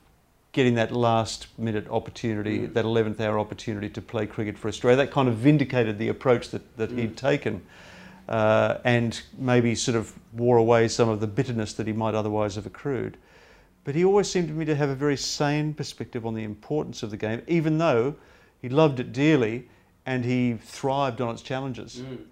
[0.53, 2.75] getting that last minute opportunity, Mm.
[2.75, 4.97] that 11th hour opportunity to play cricket for Australia.
[4.97, 6.99] That kind of vindicated the approach that, that Mm.
[6.99, 7.63] he'd taken.
[8.29, 12.55] uh, and maybe sort of wore away some of the bitterness that he might otherwise
[12.55, 13.17] have accrued.
[13.85, 17.03] But he always seemed to me to have a very sane perspective on the importance
[17.03, 18.15] of the game, even though
[18.63, 19.69] he loved it dearly
[20.07, 21.97] and he thrived on its challenges.
[21.97, 22.25] Mm.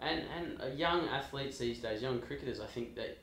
[0.00, 0.22] And
[0.60, 3.18] and young athletes these days, young cricketers, I think that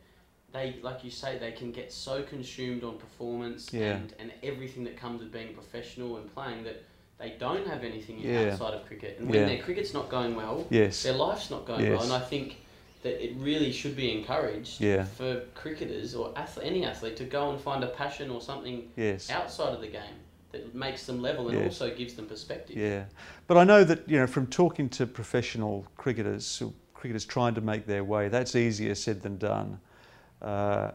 [0.54, 3.96] they, like you say, they can get so consumed on performance Yeah.
[3.96, 6.84] and, and everything that comes with being professional and playing that
[7.20, 8.52] they don't have anything Yeah.
[8.52, 9.18] outside of cricket.
[9.20, 9.46] And when Yeah.
[9.48, 11.04] their cricket's not going well, Yes.
[11.04, 11.92] their life's not going Yes.
[11.92, 12.04] well.
[12.04, 12.58] And I think
[13.04, 15.04] that it really should be encouraged Yeah.
[15.04, 19.30] for cricketers or ath- any athlete to go and find a passion or something Yes.
[19.30, 20.18] outside of the game
[20.52, 22.78] that makes them level and also gives them perspective.
[22.78, 23.06] Yeah,
[23.48, 27.86] but I know that you know from talking to professional cricketers, cricketers trying to make
[27.86, 29.80] their way, that's easier said than done.
[30.42, 30.92] Uh,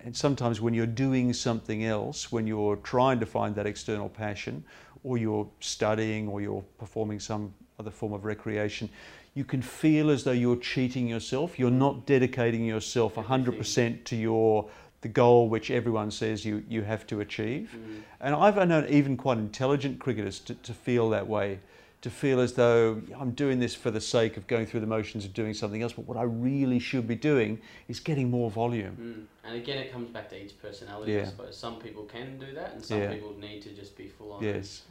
[0.00, 4.64] and sometimes when you're doing something else, when you're trying to find that external passion,
[5.04, 8.88] or you're studying, or you're performing some other form of recreation,
[9.34, 11.58] you can feel as though you're cheating yourself.
[11.58, 14.68] You're not dedicating yourself 100% to your
[15.06, 17.70] the goal which everyone says you, you have to achieve.
[17.76, 18.02] Mm.
[18.20, 21.60] And I've known even quite intelligent cricketers to, to feel that way,
[22.02, 25.24] to feel as though I'm doing this for the sake of going through the motions
[25.24, 28.96] of doing something else, but what I really should be doing is getting more volume.
[29.00, 29.48] Mm.
[29.48, 31.26] And again, it comes back to each personality, I Yeah.
[31.26, 31.56] suppose.
[31.56, 33.12] Some people can do that, and some Yeah.
[33.14, 34.42] people need to just be full on.
[34.42, 34.82] Yes.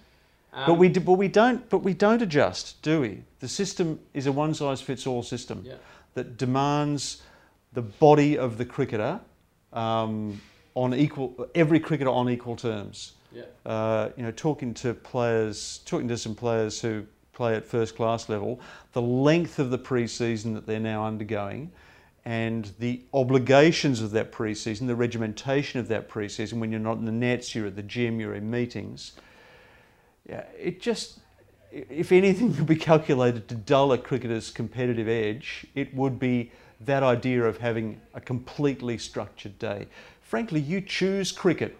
[0.53, 3.23] Um, but we do, but we don't but we don't adjust, do we?
[3.41, 5.73] The system is a one size fits all system Yeah.
[6.13, 7.21] that demands
[7.73, 9.19] the body of the cricketer
[9.75, 10.41] um,
[10.73, 13.13] on equal every cricketer on equal terms.
[13.31, 13.43] Yeah.
[13.65, 18.29] uh, you know, talking to players, talking to some players who play at first class
[18.29, 18.61] level,
[18.93, 21.69] the length of the pre-season that they're now undergoing,
[22.23, 26.59] and the obligations of that pre-season, the regimentation of that pre-season.
[26.59, 29.13] When you're not in the nets, you're at the gym, you're in meetings.
[30.27, 31.19] Yeah, it just,
[31.71, 37.03] if anything could be calculated to dull a cricketer's competitive edge, it would be that
[37.03, 39.87] idea of having a completely structured day.
[40.21, 41.77] Frankly, you choose cricket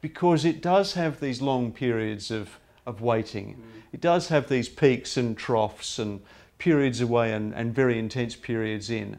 [0.00, 3.60] because it does have these long periods of, of waiting.
[3.92, 6.20] It does have these peaks and troughs and
[6.58, 9.18] periods away and, and very intense periods in.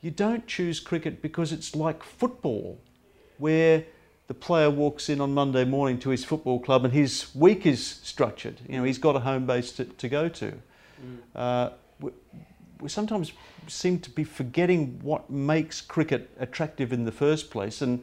[0.00, 2.80] You don't choose cricket because it's like football,
[3.38, 3.84] where
[4.26, 7.84] the player walks in on Monday morning to his football club and his week is
[8.02, 8.60] structured.
[8.68, 10.52] You know, he's got a home base to, to go to.
[10.52, 11.18] Mm.
[11.34, 11.70] Uh,
[12.80, 13.32] we, sometimes
[13.66, 18.02] seem to be forgetting what makes cricket attractive in the first place, and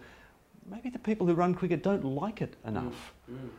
[0.69, 3.13] maybe the people who run cricket don't like it enough.
[3.31, 3.49] Mm.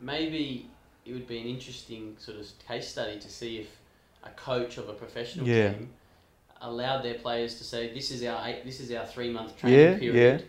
[0.00, 0.68] Maybe
[1.04, 3.68] it would be an interesting sort of case study to see if
[4.24, 5.72] a coach of a professional Yeah.
[5.72, 5.90] team
[6.60, 9.78] allowed their players to say, "This is our eight, this is our three month training
[9.78, 10.44] Yeah, period.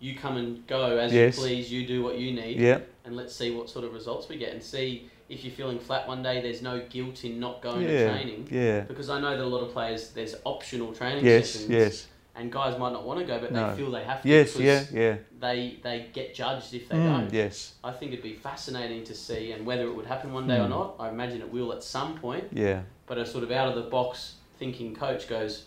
[0.00, 1.36] You come and go as Yes.
[1.36, 1.72] you please.
[1.72, 4.52] You do what you need, Yeah, and let's see what sort of results we get,
[4.52, 6.40] and see if you're feeling flat one day.
[6.40, 8.80] There's no guilt in not going to training." yeah.
[8.82, 12.50] Because I know that a lot of players, there's optional training Yes, sessions, yes, and
[12.52, 13.70] guys might not want to go, but No.
[13.70, 14.28] they feel they have to.
[14.28, 15.16] yes, because yeah, yeah.
[15.40, 17.32] They they get judged if they Mm, don't.
[17.32, 20.58] yes, I think it'd be fascinating to see, and whether it would happen one day
[20.58, 20.70] or Hmm.
[20.70, 22.44] not, I imagine it will at some point.
[22.52, 25.66] yeah, But a sort of out of the box thinking coach goes,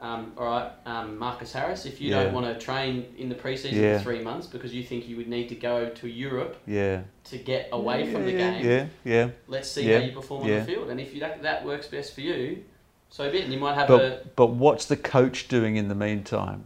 [0.00, 2.24] um, all right, um, Marcus Harris, if you Yeah.
[2.24, 3.98] don't want to train in the preseason Yeah.
[3.98, 7.02] for three months because you think you would need to go to Europe yeah.
[7.24, 9.28] to get away from the game, Yeah, yeah.
[9.48, 9.98] let's see Yeah.
[9.98, 10.90] how you perform on the field.
[10.90, 12.62] And if you, that, that works best for you,
[13.10, 13.44] so be it.
[13.44, 16.64] And you might have a But but what's the coach doing in the meantime?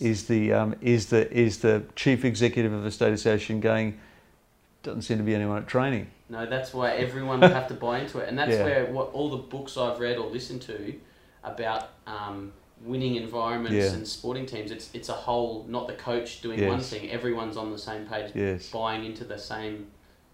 [0.00, 3.98] Is the um, is the is the chief executive of the state association going?
[4.82, 6.08] Doesn't seem to be anyone at training.
[6.28, 8.64] No, that's why everyone would have to buy into it, and that's Yeah.
[8.64, 10.94] where what all the books I've read or listened to
[11.44, 12.52] about um,
[12.84, 13.92] winning environments Yeah.
[13.96, 14.70] and sporting teams.
[14.70, 17.10] It's it's a whole, not the coach doing one thing.
[17.10, 18.70] Everyone's on the same page, Yes.
[18.70, 19.86] buying into the same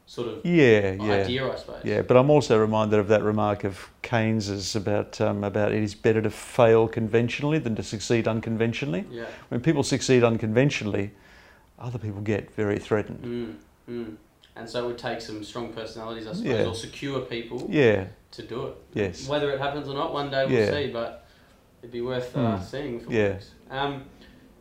[0.06, 1.12] sort of Yeah, yeah.
[1.12, 1.84] idea, I suppose.
[1.84, 5.94] Yeah, but I'm also reminded of that remark of Keynes's about um, about it is
[5.94, 9.04] better to fail conventionally than to succeed unconventionally.
[9.10, 9.26] Yeah.
[9.50, 11.12] When people succeed unconventionally,
[11.78, 13.24] other people get very threatened.
[13.88, 14.16] Mm, mm.
[14.56, 16.64] And so it would take some strong personalities, I suppose, Yeah.
[16.66, 18.74] or secure people Yeah, to do it.
[18.92, 19.28] yes.
[19.28, 20.70] Whether it happens or not, one day we'll Yeah.
[20.72, 21.19] see, but
[21.82, 22.62] it'd be worth uh, Hmm.
[22.64, 23.28] seeing if it Yeah.
[23.32, 23.50] works.
[23.70, 24.04] Um,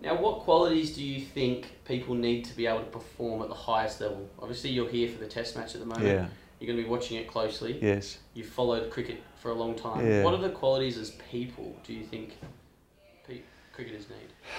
[0.02, 3.56] now, what qualities do you think people need to be able to perform at the
[3.56, 4.30] highest level?
[4.40, 6.06] Obviously, you're here for the test match at the moment.
[6.08, 6.28] Yeah,
[6.60, 7.78] You're going to be watching it closely.
[7.82, 8.18] yes.
[8.34, 10.06] You've followed cricket for a long time.
[10.06, 10.24] Yeah.
[10.24, 12.38] What are the qualities as people do you think
[13.28, 13.42] pe-
[13.74, 14.30] cricketers need?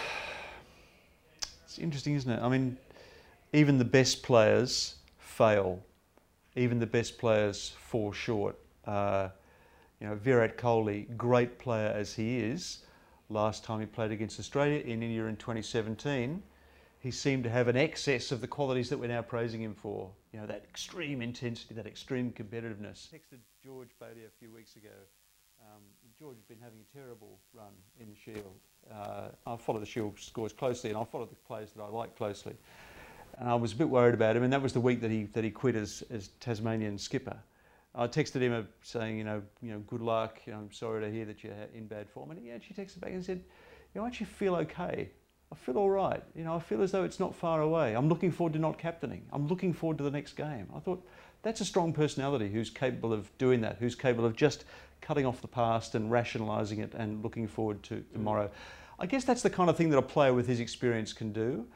[1.64, 2.40] It's interesting, isn't it?
[2.42, 2.77] I mean,
[3.53, 5.83] even the best players fail.
[6.57, 8.59] Even the best players fall short.
[8.85, 9.29] Uh,
[10.00, 12.84] you know, Virat Kohli, great player as he is,
[13.28, 16.42] last time he played against Australia in India in 2017,
[16.98, 20.10] he seemed to have an excess of the qualities that we're now praising him for.
[20.32, 23.08] You know, that extreme intensity, that extreme competitiveness.
[23.12, 24.90] I Texted George Bailey a few weeks ago
[25.62, 25.82] Um,
[26.18, 28.54] George has been having a terrible run in the Shield.
[28.90, 32.16] Uh, I follow the Shield scores closely, and I follow the players that I like
[32.16, 32.54] closely.
[33.38, 35.24] And I was a bit worried about him, and that was the week that he
[35.24, 37.38] that he quit as, as Tasmanian skipper.
[37.94, 40.40] I texted him uh, saying, you know, you know, good luck.
[40.46, 42.31] You know, I'm sorry to hear that you're in bad form.
[42.31, 43.42] And he actually texted back and said,
[43.94, 45.11] you know, I actually feel okay.
[45.53, 46.22] I feel all right.
[46.37, 47.94] You know, I feel as though it's not far away.
[47.94, 49.26] I'm looking forward to not captaining.
[49.33, 50.68] I'm looking forward to the next game.
[50.74, 51.05] I thought
[51.42, 54.64] that's a strong personality who's capable of doing that, who's capable of just
[55.00, 58.12] cutting off the past and rationalising it and looking forward to mm.
[58.12, 58.50] tomorrow.
[59.00, 61.66] I guess that's the kind of thing that a player with his experience can do.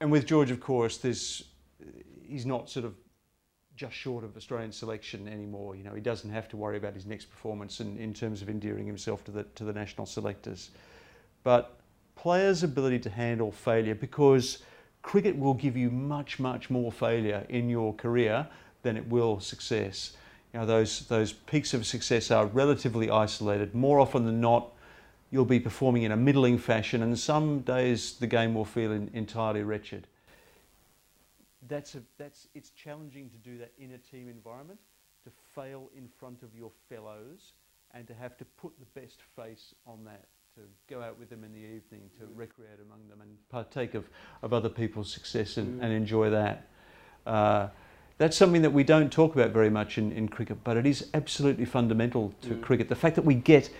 [0.00, 1.42] And with George, of course, there's,
[1.82, 1.90] uh,
[2.22, 2.94] he's not sort of
[3.78, 5.76] just short of Australian selection anymore.
[5.76, 8.50] You know, he doesn't have to worry about his next performance in, in terms of
[8.50, 10.70] endearing himself to the, to the national selectors.
[11.44, 11.78] But
[12.16, 14.58] players' ability to handle failure, because
[15.02, 18.48] cricket will give you much, much more failure in your career
[18.82, 20.16] than it will success.
[20.52, 23.76] You know, those, those peaks of success are relatively isolated.
[23.76, 24.72] More often than not,
[25.30, 29.08] you'll be performing in a middling fashion, and some days the game will feel in,
[29.14, 30.08] entirely wretched
[31.68, 34.78] that's a, that's, it's challenging to do that in a team environment,
[35.24, 37.52] to fail in front of your fellows
[37.94, 41.44] and to have to put the best face on that, to go out with them
[41.44, 42.30] in the evening, to mm.
[42.34, 44.08] recreate among them and partake of,
[44.42, 45.84] of other people's success and, mm.
[45.84, 46.68] and enjoy that.
[47.26, 47.68] Uh,
[48.18, 51.08] that's something that we don't talk about very much in, in cricket, but it is
[51.14, 52.60] absolutely fundamental to mm.
[52.60, 52.88] cricket.
[52.88, 53.70] The fact that we get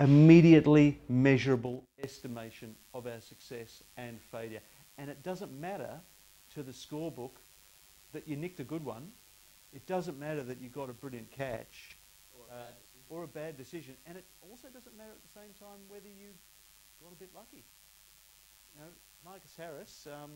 [0.00, 4.60] immediately measurable estimation of our success and failure.
[4.98, 6.00] And it doesn't matter
[6.54, 7.36] to the scorebook
[8.12, 9.10] that you nicked a good one.
[9.74, 11.96] It doesn't matter that you got a brilliant catch
[12.38, 12.66] or a, uh,
[13.10, 13.94] or a bad decision.
[14.06, 16.30] And it also doesn't matter at the same time whether you
[17.02, 17.64] got a bit lucky.
[18.74, 18.88] You know,
[19.24, 20.30] Marcus Harris um,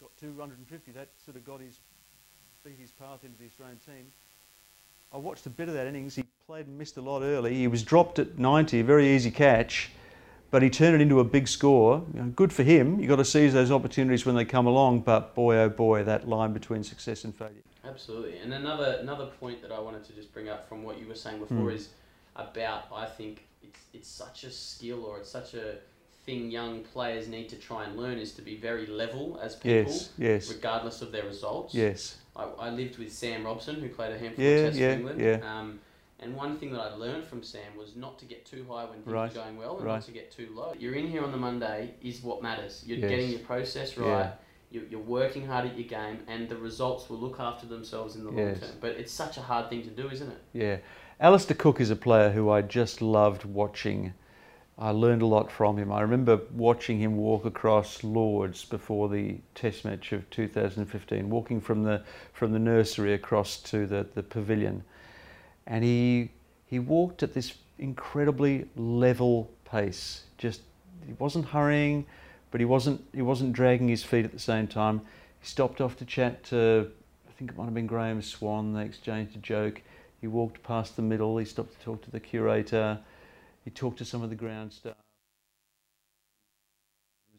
[0.00, 0.92] got 250.
[0.92, 1.80] That sort of got his
[2.64, 4.12] beat his path into the Australian team.
[5.12, 6.16] I watched a bit of that innings.
[6.16, 7.54] He played and missed a lot early.
[7.54, 9.90] He was dropped at 90, a very easy catch
[10.56, 12.02] but he turned it into a big score.
[12.14, 12.98] You know, good for him.
[12.98, 15.00] You've got to seize those opportunities when they come along.
[15.00, 17.60] But boy, oh boy, that line between success and failure.
[17.84, 18.38] Absolutely.
[18.38, 21.14] And another another point that I wanted to just bring up from what you were
[21.14, 21.74] saying before mm.
[21.74, 21.90] is
[22.36, 25.74] about I think it's it's such a skill or it's such a
[26.24, 29.92] thing young players need to try and learn is to be very level as people,
[29.92, 30.50] yes, yes.
[30.50, 31.74] regardless of their results.
[31.74, 32.16] Yes.
[32.34, 34.94] I, I lived with Sam Robson, who played a handful yeah, of tests yeah, for
[35.00, 35.20] England.
[35.20, 35.58] Yeah.
[35.58, 35.80] Um,
[36.20, 39.02] and one thing that I learned from Sam was not to get too high when
[39.02, 39.30] things right.
[39.30, 39.94] are going well, and right.
[39.94, 40.74] not to get too low.
[40.78, 42.82] You're in here on the Monday is what matters.
[42.86, 43.10] You're yes.
[43.10, 44.08] getting your process right.
[44.08, 44.32] Yeah.
[44.70, 48.24] You're, you're working hard at your game, and the results will look after themselves in
[48.24, 48.60] the yes.
[48.60, 48.78] long term.
[48.80, 50.42] But it's such a hard thing to do, isn't it?
[50.52, 50.78] Yeah,
[51.20, 54.12] Alastair Cook is a player who I just loved watching.
[54.78, 55.90] I learned a lot from him.
[55.90, 61.84] I remember watching him walk across Lords before the Test match of 2015, walking from
[61.84, 62.02] the
[62.34, 64.84] from the nursery across to the, the pavilion,
[65.66, 66.30] and he
[66.66, 70.22] he walked at this incredibly level pace.
[70.38, 70.62] Just
[71.06, 72.06] he wasn't hurrying,
[72.50, 75.00] but he wasn't he wasn't dragging his feet at the same time.
[75.40, 76.90] He stopped off to chat to
[77.28, 78.72] I think it might have been Graeme Swann.
[78.72, 79.82] They exchanged a joke.
[80.20, 81.36] He walked past the middle.
[81.36, 82.98] He stopped to talk to the curator.
[83.64, 84.94] He talked to some of the ground staff.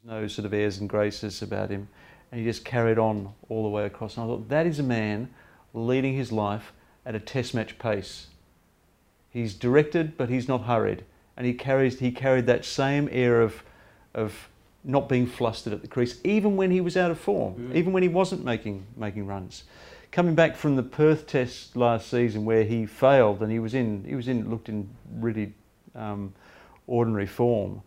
[0.04, 1.88] There was no sort of airs and graces about him,
[2.32, 4.18] and he just carried on all the way across.
[4.18, 5.30] And I thought that is a man
[5.74, 6.74] leading his life
[7.08, 8.28] at a test match pace.
[9.30, 11.06] He's directed, but he's not hurried.
[11.38, 13.64] And he, carries, he carried that same air of,
[14.14, 14.50] of
[14.84, 17.76] not being flustered at the crease, even when he was out of form, mm.
[17.76, 19.64] even when he wasn't making, making runs.
[20.12, 24.04] Coming back from the Perth test last season where he failed and he was in,
[24.04, 25.54] he was in, looked in really
[25.96, 26.34] um,
[26.88, 27.82] ordinary form.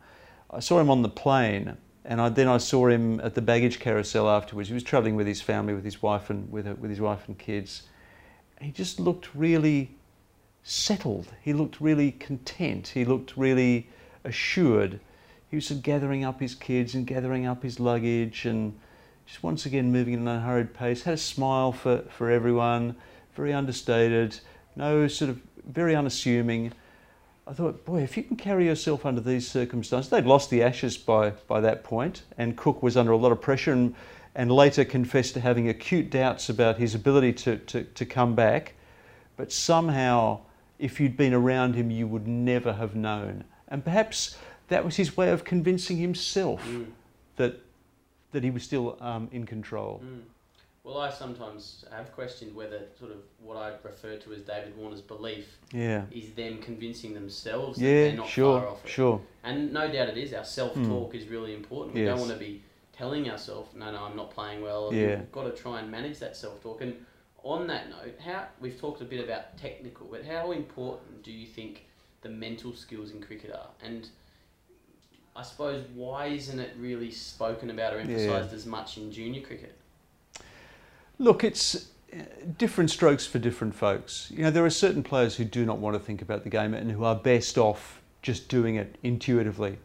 [0.51, 3.81] I saw him on the plane and I, then I saw him at the baggage
[3.81, 4.69] carousel afterwards.
[4.69, 7.39] He was travelling with his family, with his wife and with, with his wife and
[7.39, 7.83] kids.
[8.61, 9.91] He just looked really
[10.63, 11.29] settled.
[11.43, 12.89] He looked really content.
[12.89, 13.89] He looked really
[14.25, 15.01] assured.
[15.49, 18.79] He was gathering up his kids and gathering up his luggage and
[19.27, 21.03] just once again moving at an unhurried pace.
[21.03, 22.97] Had a smile for, for everyone,
[23.35, 24.39] very understated,
[24.77, 26.73] no sort of very unassuming.
[27.47, 30.97] I thought, boy, if you can carry yourself under these circumstances, they'd lost the Ashes
[30.97, 33.95] by, by that point, and Cook was under a lot of pressure and,
[34.35, 38.75] and later confessed to having acute doubts about his ability to, to, to come back.
[39.37, 40.41] But somehow
[40.81, 43.45] if you'd been around him, you would never have known.
[43.69, 44.37] And perhaps
[44.69, 46.87] that was his way of convincing himself mm.
[47.37, 47.61] that,
[48.33, 50.03] that he was still um, in control.
[50.05, 50.23] Mm.
[50.83, 55.03] Well, I sometimes have questioned whether sort of what I refer to as David Warner's
[55.03, 56.05] belief yeah.
[56.11, 58.91] is them convincing themselves yeah, that they're not sure, far off it.
[58.91, 59.21] Sure.
[59.45, 60.33] And no doubt it is.
[60.33, 61.15] Our self-talk mm.
[61.15, 61.95] is really important.
[61.95, 62.09] We yes.
[62.09, 62.63] don't want to be
[63.01, 64.93] telling ourselves, no, no, I'm not playing well.
[64.93, 65.17] Yeah.
[65.17, 66.83] We've got to try and manage that self-talk.
[66.83, 66.95] And
[67.43, 71.47] on that note, how we've talked a bit about technical, but how important do you
[71.47, 71.87] think
[72.21, 73.71] the mental skills in cricket are?
[73.83, 74.07] And
[75.35, 79.75] I suppose why isn't it really spoken about or emphasised as much in junior cricket?
[81.19, 82.19] Look, it's uh,
[82.59, 84.31] different strokes for different folks.
[84.31, 86.75] You know, there are certain players who do not want to think about the game
[86.75, 89.79] and who are best off just doing it intuitively.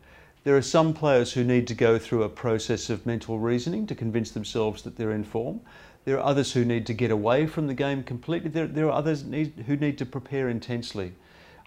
[0.46, 3.96] There are some players who need to go through a process of mental reasoning to
[3.96, 5.60] convince themselves that they're in form.
[6.06, 8.52] There are others who need to get away from the game completely.
[8.52, 11.14] There, there are others need, who need to prepare intensely.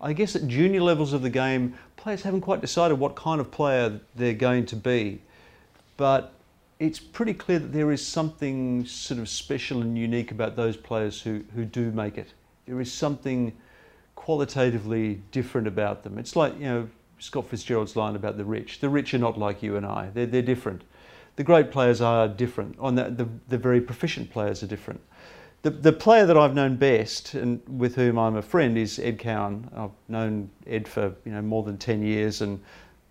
[0.00, 3.50] I guess at junior levels of the game, players haven't quite decided what kind of
[3.50, 5.22] player they're going to be.
[5.96, 6.32] But
[6.78, 11.20] it's pretty clear that there is something sort of special and unique about those players
[11.20, 12.32] who, who do make it.
[12.66, 13.54] There is something
[14.14, 16.16] qualitatively different about them.
[16.16, 16.88] It's like, you know,
[17.18, 18.80] Scott Fitzgerald's line about the rich.
[18.80, 20.82] The rich are not like you and I, they're, they're different.
[21.36, 25.00] The great players are different, On the, the, the very proficient players are different.
[25.62, 29.18] The, the player that I've known best and with whom I'm a friend is Ed
[29.18, 29.68] Cowan.
[29.76, 32.60] I've known Ed for you know more than 10 years and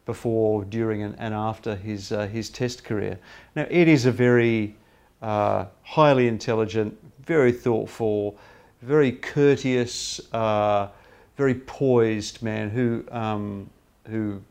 [0.06, 3.20] before, during and, and after his, uh, his test career.
[3.56, 4.76] Now Ed is a very
[5.22, 8.38] uh, highly intelligent, very thoughtful,
[8.82, 10.88] very courteous, uh,
[11.36, 13.70] very poised man who um,
[14.10, 14.42] who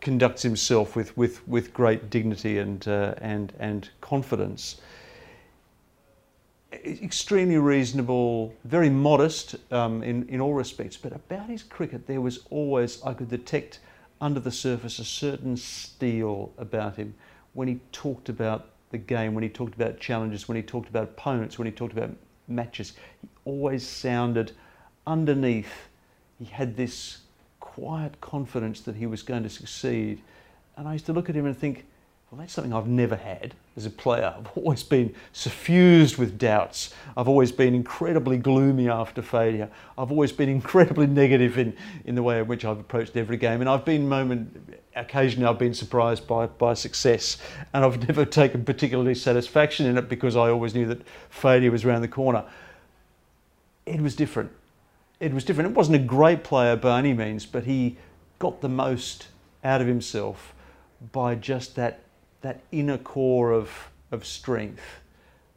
[0.00, 4.80] conducts himself with, with, with great dignity and, uh, and, and confidence.
[6.72, 12.40] Extremely reasonable, very modest um, in, in all respects, but about his cricket, there was
[12.50, 13.80] always, I could detect
[14.20, 17.14] under the surface a certain steel about him
[17.54, 21.04] when he talked about the game, when he talked about challenges, when he talked about
[21.04, 22.10] opponents, when he talked about
[22.48, 22.92] matches.
[23.22, 24.52] He always sounded
[25.06, 25.88] underneath,
[26.38, 27.18] he had this
[27.76, 30.18] quiet confidence that he was going to succeed.
[30.78, 31.84] And I used to look at him and think,
[32.30, 34.34] well, that's something I've never had as a player.
[34.36, 36.94] I've always been suffused with doubts.
[37.18, 39.68] I've always been incredibly gloomy after failure.
[39.98, 43.60] I've always been incredibly negative in, in the way in which I've approached every game.
[43.60, 47.36] And I've been moment, occasionally I've been surprised by, by success.
[47.74, 51.84] And I've never taken particularly satisfaction in it because I always knew that failure was
[51.84, 52.42] around the corner.
[53.84, 54.50] It was different
[55.20, 55.70] it was different.
[55.70, 57.96] It wasn't a great player by any means, but he
[58.38, 59.28] got the most
[59.64, 60.54] out of himself
[61.12, 62.00] by just that
[62.42, 63.70] that inner core of
[64.10, 64.82] of strength.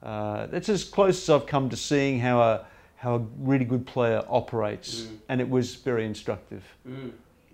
[0.01, 3.85] Uh, that's as close as I've come to seeing how a how a really good
[3.85, 5.17] player operates, mm.
[5.29, 6.63] and it was very instructive.
[6.87, 7.11] Mm.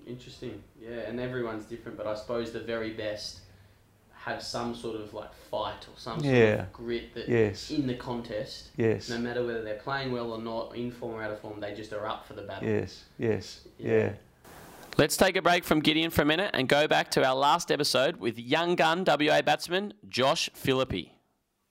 [0.08, 3.40] Interesting, yeah, and everyone's different, but I suppose the very best
[4.26, 6.64] have some sort of like fight or some sort yeah.
[6.64, 7.70] of grit that yes.
[7.70, 8.70] in the contest.
[8.76, 9.08] Yes.
[9.08, 11.76] No matter whether they're playing well or not, in form or out of form, they
[11.76, 12.68] just are up for the battle.
[12.68, 13.04] Yes.
[13.20, 13.62] Yes.
[13.78, 13.94] yeah.
[13.94, 14.14] yeah.
[14.98, 17.72] Let's take a break from Gideon for a minute and go back to our last
[17.72, 21.15] episode with young gun WA batsman Josh Philippe.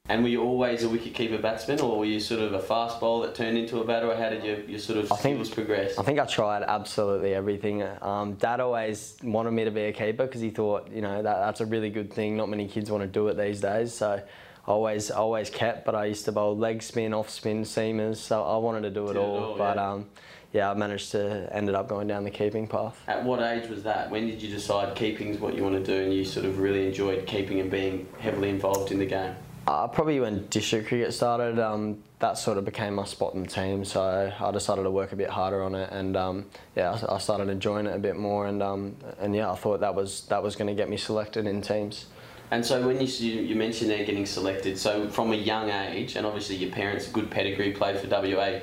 [0.06, 3.28] And were you always a wicket-keeper batsman, or were you sort of a fast bowler
[3.28, 5.54] that turned into a batter, or how did your, your sort of I skills think,
[5.54, 5.98] progress?
[5.98, 7.82] I think I tried absolutely everything.
[8.02, 11.38] Um, Dad always wanted me to be a keeper because he thought, you know, that,
[11.38, 12.36] that's a really good thing.
[12.36, 15.86] Not many kids want to do it these days, so I always always kept.
[15.86, 19.08] But I used to bowl leg spin, off spin, seamers, so I wanted to do
[19.08, 19.38] it all.
[19.38, 19.56] all.
[19.56, 19.90] But yeah.
[19.90, 20.06] Um,
[20.52, 23.00] yeah, I managed to ended up going down the keeping path.
[23.08, 24.10] At what age was that?
[24.10, 26.58] When did you decide keeping is what you want to do, and you sort of
[26.58, 29.34] really enjoyed keeping and being heavily involved in the game?
[29.66, 33.48] Uh, probably when district cricket started, um, that sort of became my spot in the
[33.48, 33.84] team.
[33.84, 36.46] So I decided to work a bit harder on it, and um,
[36.76, 38.46] yeah, I, started enjoying it a bit more.
[38.46, 41.46] And um, and yeah, I thought that was that was going to get me selected
[41.46, 42.06] in teams.
[42.50, 46.26] And so when you you mentioned they're getting selected, so from a young age, and
[46.26, 48.60] obviously your parents good pedigree played for WA,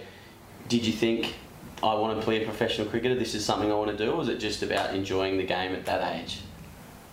[0.68, 1.34] did you think
[1.82, 3.16] I want to play a professional cricketer?
[3.16, 5.74] This is something I want to do, or was it just about enjoying the game
[5.74, 6.42] at that age?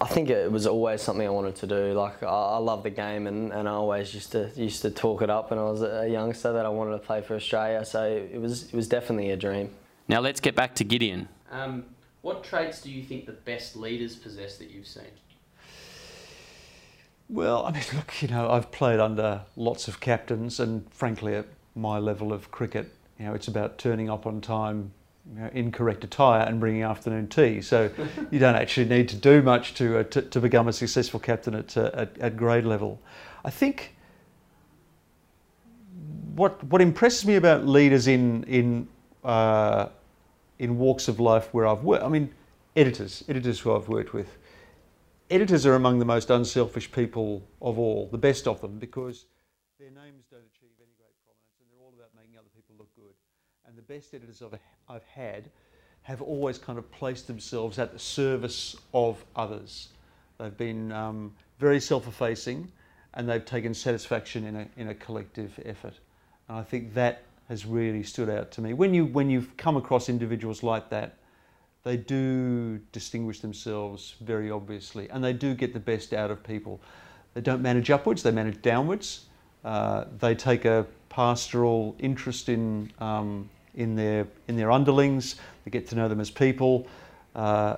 [0.00, 1.92] I think it was always something I wanted to do.
[1.92, 5.22] Like I, I love the game, and, and I always used to used to talk
[5.22, 7.84] it up when I was a youngster that I wanted to play for Australia.
[7.84, 9.70] So it was it was definitely a dream.
[10.06, 11.28] Now let's get back to Gideon.
[11.50, 11.84] Um,
[12.22, 15.04] what traits do you think the best leaders possess that you've seen?
[17.28, 21.46] Well, I mean, look, you know, I've played under lots of captains, and frankly, at
[21.74, 24.92] my level of cricket, you know, it's about turning up on time,
[25.32, 27.60] you know, incorrect attire and bringing afternoon tea.
[27.60, 27.90] So
[28.30, 31.54] you don't actually need to do much to, uh, to, to, become a successful captain
[31.54, 33.00] at, uh, at, at, grade level.
[33.44, 33.94] I think
[36.34, 38.88] what, what impresses me about leaders in, in,
[39.24, 39.88] uh,
[40.58, 42.32] in walks of life where I've worked, I mean,
[42.76, 44.38] editors, editors who I've worked with,
[45.30, 49.26] editors are among the most unselfish people of all, the best of them, because
[49.78, 52.94] their names don't achieve any great prominence and they're all about making other people look
[52.94, 53.14] good.
[53.66, 54.58] And the best editors I've
[54.88, 55.50] I've had
[56.02, 59.88] have always kind of placed themselves at the service of others.
[60.38, 62.72] They've been um, very self-effacing
[63.12, 65.94] and they've taken satisfaction in a, in a collective effort.
[66.48, 68.72] And I think that has really stood out to me.
[68.72, 71.16] When you when you've come across individuals like that,
[71.82, 76.80] they do distinguish themselves very obviously, and they do get the best out of people.
[77.34, 79.26] They don't manage upwards; they manage downwards.
[79.64, 85.36] Uh, they take a pastoral interest in um, in their in their underlings.
[85.64, 86.86] They get to know them as people.
[87.34, 87.76] Uh,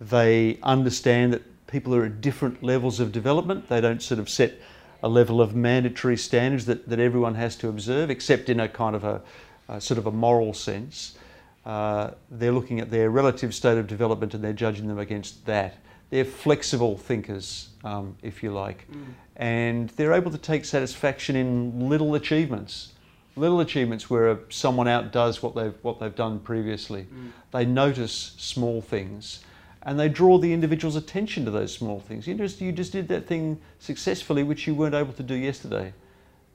[0.00, 3.68] they understand that people are at different levels of development.
[3.68, 4.54] They don't sort of set
[5.02, 8.94] a level of mandatory standards that, that everyone has to observe, except in a kind
[8.94, 9.22] of a,
[9.68, 11.16] a sort of a moral sense.
[11.64, 15.76] Uh, they're looking at their relative state of development and they're judging them against that.
[16.10, 19.04] They're flexible thinkers, um, if you like, mm.
[19.36, 22.92] and they're able to take satisfaction in little achievements,
[23.38, 27.02] little achievements where someone outdoes what they've what they've done previously.
[27.02, 27.30] Mm.
[27.52, 29.40] They notice small things
[29.88, 32.26] and they draw the individual's attention to those small things.
[32.26, 35.94] You just, you just did that thing successfully, which you weren't able to do yesterday.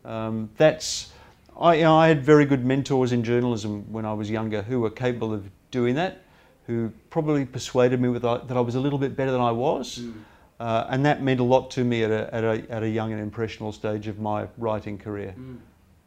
[0.05, 1.11] Um, that's,
[1.59, 4.81] I, you know, I had very good mentors in journalism when I was younger who
[4.81, 6.21] were capable of doing that,
[6.67, 9.99] who probably persuaded me with, that I was a little bit better than I was.
[9.99, 10.13] Mm.
[10.59, 13.11] Uh, and that meant a lot to me at a, at, a, at a young
[13.11, 15.33] and impressionable stage of my writing career.
[15.37, 15.57] Mm.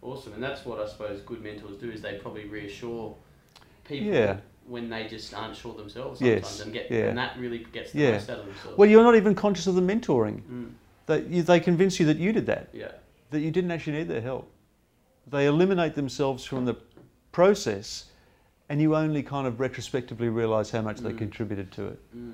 [0.03, 3.17] Awesome, and that's what I suppose good mentors do is they probably reassure
[3.85, 4.37] people yeah
[4.69, 7.07] when they just aren't sure themselves sometimes yes, and get yeah.
[7.07, 8.13] and that really gets the yeah.
[8.13, 8.77] most out of themselves.
[8.77, 10.43] Well, you're not even conscious of the mentoring.
[10.43, 10.71] Mm.
[11.07, 12.69] That you, they convince you that you did that.
[12.73, 12.91] Yeah.
[13.31, 14.51] That you didn't actually need their help.
[15.29, 16.77] They eliminate themselves from the
[17.31, 18.07] process,
[18.69, 21.05] and you only kind of retrospectively realise how much mm.
[21.05, 22.17] they contributed to it.
[22.17, 22.33] Mm.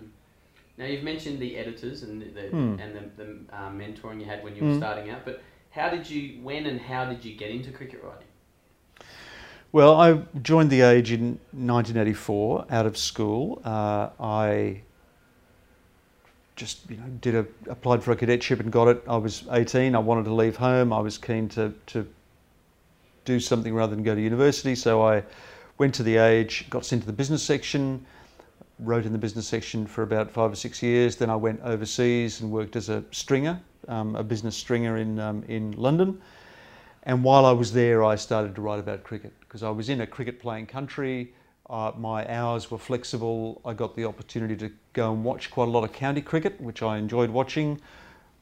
[0.78, 2.76] Now you've mentioned the editors and the, the hmm.
[2.80, 4.78] and the, the uh, mentoring you had when you were hmm.
[4.78, 5.42] starting out, but
[5.72, 8.28] how did you, when and how did you get into cricket writing?
[9.72, 13.62] Well, I joined the Age in 1984 out of school.
[13.64, 14.82] Uh, I
[16.56, 19.02] just you know did a applied for a cadetship and got it.
[19.08, 19.94] I was 18.
[19.94, 20.92] I wanted to leave home.
[20.92, 22.06] I was keen to to
[23.24, 24.74] do something rather than go to university.
[24.74, 25.24] So I
[25.78, 28.04] went to the Age, got sent to the business section,
[28.78, 31.16] wrote in the business section for about five or six years.
[31.16, 33.58] Then I went overseas and worked as a stringer,
[33.88, 36.20] um, a business stringer in um, in London.
[37.04, 40.00] And while I was there, I started to write about cricket because I was in
[40.00, 41.34] a cricket playing country.
[41.68, 43.60] Uh, my hours were flexible.
[43.64, 46.82] I got the opportunity to go and watch quite a lot of county cricket, which
[46.82, 47.80] I enjoyed watching.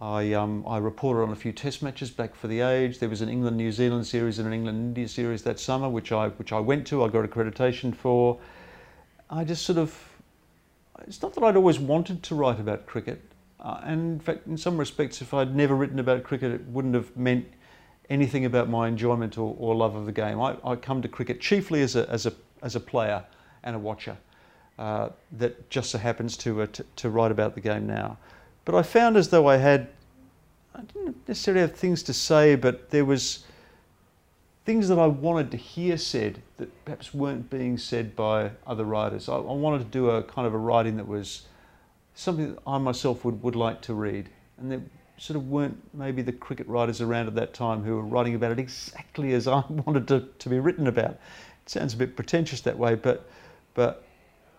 [0.00, 2.98] I, um, I reported on a few test matches back for the age.
[2.98, 6.10] There was an England New Zealand series and an England India series that summer, which
[6.10, 7.04] I, which I went to.
[7.04, 8.38] I got accreditation for.
[9.28, 9.96] I just sort of,
[11.06, 13.22] it's not that I'd always wanted to write about cricket.
[13.60, 16.94] Uh, and in fact, in some respects, if I'd never written about cricket, it wouldn't
[16.94, 17.46] have meant
[18.08, 20.40] anything about my enjoyment or, or love of the game.
[20.40, 22.32] I, I, come to cricket chiefly as a, as a,
[22.62, 23.24] as a player
[23.62, 24.16] and a watcher
[24.78, 28.16] uh, that just so happens to, uh, to, write about the game now.
[28.64, 29.88] But I found as though I had,
[30.74, 33.44] I didn't necessarily have things to say, but there was
[34.64, 39.28] things that I wanted to hear said that perhaps weren't being said by other writers.
[39.28, 41.42] I, I wanted to do a kind of a writing that was
[42.20, 44.28] something that I myself would, would like to read.
[44.58, 44.82] And there
[45.16, 48.52] sort of weren't maybe the cricket writers around at that time who were writing about
[48.52, 51.12] it exactly as I wanted to, to be written about.
[51.12, 51.18] It
[51.66, 53.28] sounds a bit pretentious that way, but,
[53.72, 54.04] but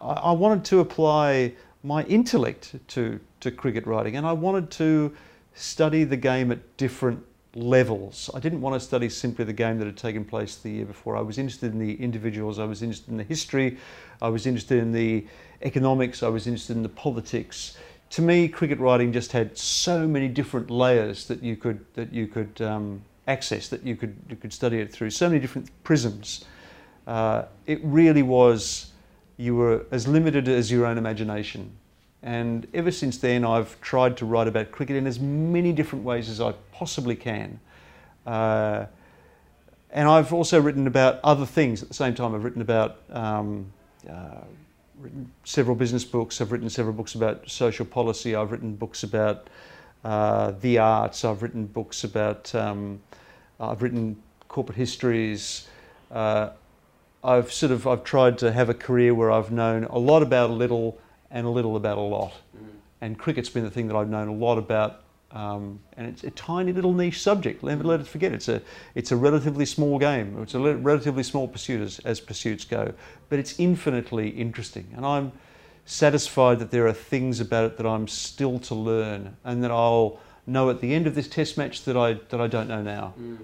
[0.02, 1.54] I, I wanted to apply
[1.84, 5.16] my intellect to, to cricket writing and I wanted to
[5.54, 7.24] study the game at different
[7.56, 8.30] levels.
[8.34, 11.18] I didn't want to study simply the game that had taken place the year before.
[11.18, 13.78] I was interested in the individuals, I was interested in the history,
[14.22, 15.26] I was interested in the
[15.62, 17.78] economics, I was interested in the politics
[18.12, 22.28] to me, cricket writing just had so many different layers that you could that you
[22.28, 26.46] could um, access, that you could you could study it through, so many different prisms.
[27.08, 28.92] Uh, it really was
[29.38, 31.72] you were as limited as your own imagination.
[32.24, 36.30] And ever since then, I've tried to write about cricket in as many different ways
[36.30, 37.60] as I possibly can.
[38.26, 38.86] Uh,
[39.90, 42.36] and I've also written about other things at the same time.
[42.36, 43.72] I've written about um,
[44.10, 44.42] uh,
[45.00, 46.40] written several business books.
[46.40, 48.36] I've written several books about social policy.
[48.36, 49.50] I've written books about
[50.06, 51.26] uh, the arts.
[51.26, 52.54] I've written books about.
[52.54, 53.02] Um,
[53.60, 55.68] I've written corporate histories.
[56.12, 56.52] Uh,
[57.24, 60.50] I've sort of I've tried to have a career where I've known a lot about
[60.50, 60.98] a little
[61.32, 62.34] and a little about a lot.
[62.56, 62.68] Mm.
[63.02, 65.02] And cricket's been the thing that I've known a lot about
[65.34, 67.64] um, and it's a tiny little niche subject.
[67.64, 68.62] Let, let us forget it's a
[68.96, 70.38] it's a relatively small game.
[70.42, 72.94] It's a relatively small pursuit as, as pursuits go,
[73.30, 74.92] but it's infinitely interesting.
[74.96, 75.32] And I'm
[75.86, 80.20] satisfied that there are things about it that I'm still to learn, and that I'll
[80.46, 83.14] know at the end of this test match that I that I don't know now.
[83.20, 83.38] Mm.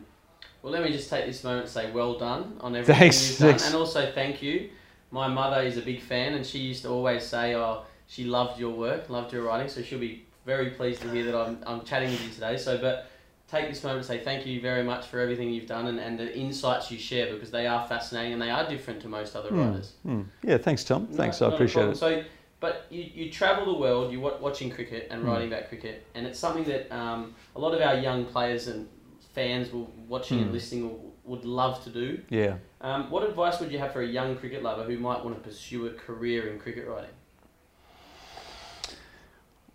[0.62, 3.38] Well, let me just take this moment to say well done on everything thanks, you've
[3.38, 3.64] thanks.
[3.64, 4.70] done, and also thank you.
[5.12, 8.60] My mother is a big fan, and she used to always say, "Oh, she loved
[8.60, 11.84] your work, loved your writing," so she'll be very pleased to hear that I'm, I'm
[11.84, 12.58] chatting with you today.
[12.58, 13.08] So, but
[13.50, 16.20] take this moment to say thank you very much for everything you've done and, and
[16.20, 19.52] the insights you share because they are fascinating and they are different to most other
[19.54, 19.94] writers.
[20.06, 20.26] Mm.
[20.44, 21.08] Yeah, thanks, Tom.
[21.08, 21.98] Thanks, not I appreciate it.
[21.98, 22.24] So,
[22.60, 25.28] but you, you travel the world, you're watching cricket and Mm.
[25.28, 28.88] writing about cricket, and it's something that um, a lot of our young players and
[29.34, 30.54] fans will watching and Mm.
[30.54, 32.22] listening will, would love to do.
[32.30, 32.56] Yeah.
[32.80, 35.50] Um, what advice would you have for a young cricket lover who might want to
[35.50, 37.10] pursue a career in cricket writing?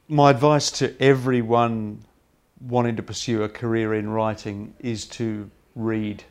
[0.09, 2.05] My advice to everyone
[2.61, 6.23] wanting to pursue a career in writing is to read,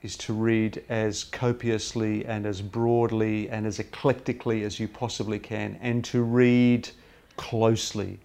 [0.00, 5.78] is to read as copiously and as broadly and as eclectically as you possibly can,
[5.82, 6.88] and to read
[7.36, 8.18] closely,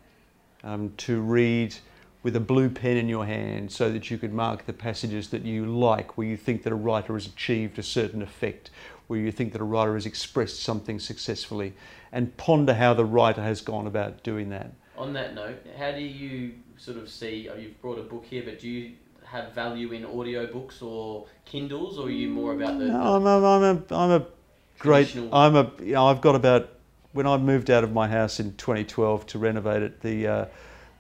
[0.64, 1.76] um, to read
[2.22, 5.46] with a blue pen in your hand so that you could mark the passages that
[5.46, 8.70] you like, where you think that a writer has achieved a certain effect,
[9.08, 11.74] where you think that a writer has expressed something successfully,
[12.12, 14.72] and ponder how the writer has gone about doing that.
[14.98, 17.50] On that note, how do you sort of see?
[17.50, 18.92] Oh, you've brought a book here, but do you
[19.24, 22.86] have value in audiobooks or Kindles, or are you more about the?
[22.86, 24.26] No, I'm a, I'm a, I'm a
[24.78, 25.16] great.
[25.16, 25.72] I'm a.
[25.80, 26.70] You know, I've got about
[27.14, 30.02] when I moved out of my house in 2012 to renovate it.
[30.02, 30.46] The uh,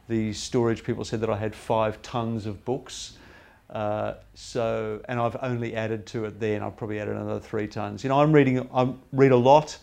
[0.10, 3.14] the storage people said that I had five tons of books.
[3.70, 6.64] Uh, so, and I've only added to it then.
[6.64, 8.04] I've probably added another three tons.
[8.04, 8.68] You know, I'm reading.
[8.74, 9.78] I read a lot.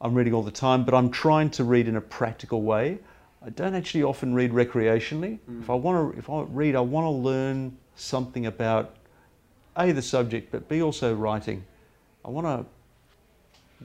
[0.00, 2.98] I'm reading all the time, but I'm trying to read in a practical way.
[3.44, 5.40] I don't actually often read recreationally.
[5.50, 5.62] Mm.
[5.62, 8.94] If I want to, if I read, I want to learn something about
[9.76, 11.64] a the subject, but b also writing.
[12.24, 12.64] I want to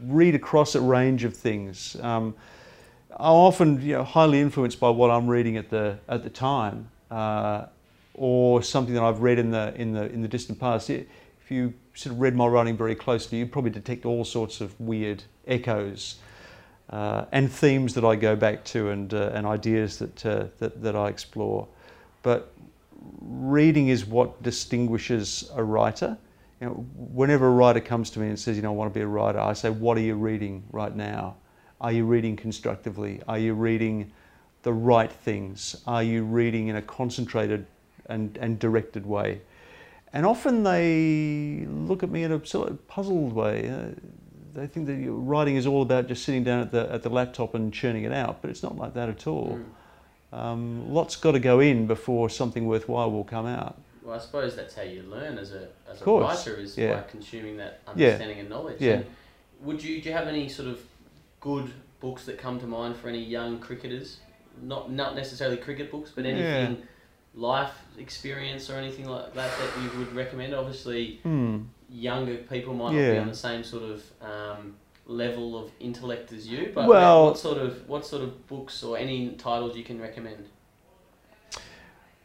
[0.05, 1.95] read across a range of things.
[2.01, 2.35] Um,
[3.19, 6.89] I'm often you know, highly influenced by what I'm reading at the at the time,
[7.09, 7.65] uh,
[8.13, 10.91] or something that I've read in the in the in the distant past.
[10.91, 11.07] If
[11.49, 15.23] you sort of read my writing very closely, you probably detect all sorts of weird
[15.47, 16.17] echoes
[16.91, 20.81] uh, and themes that I go back to, and uh, and ideas that, uh, that
[20.83, 21.67] that I explore.
[22.21, 22.53] But
[23.21, 26.17] reading is what distinguishes a writer.
[26.61, 28.97] You know, whenever a writer comes to me and says, you know, I want to
[28.97, 31.35] be a writer, I say, what are you reading right now?
[31.79, 33.21] Are you reading constructively?
[33.27, 34.11] Are you reading
[34.63, 35.81] the right things?
[35.85, 37.67] Are you reading in a concentrated
[38.07, 39.41] and, and directed way?
[40.13, 43.69] And often they look at me in a sort of puzzled way.
[43.69, 43.99] Uh,
[44.55, 47.53] they think that writing is all about just sitting down at the, at the laptop
[47.53, 49.59] and churning it out, but it's not like that at all.
[50.33, 50.37] Mm.
[50.37, 53.79] Um, lots got to go in before something worthwhile will come out.
[54.03, 56.95] Well, I suppose that's how you learn as a as a writer is yeah.
[56.95, 58.07] by consuming that Yeah.
[58.07, 58.81] understanding and knowledge.
[58.81, 58.93] Yeah.
[58.93, 59.05] And
[59.61, 60.79] would you do you have any sort of
[61.39, 64.17] good books that come to mind for any young cricketers?
[64.61, 66.83] Not not necessarily cricket books, but anything
[67.35, 70.53] life experience or anything like that that you would recommend.
[70.55, 71.59] Obviously, Hmm.
[71.89, 74.75] younger people might not be on the same sort of um,
[75.05, 76.71] level of intellect as you.
[76.73, 80.47] But Well- what sort of what sort of books or any titles you can recommend?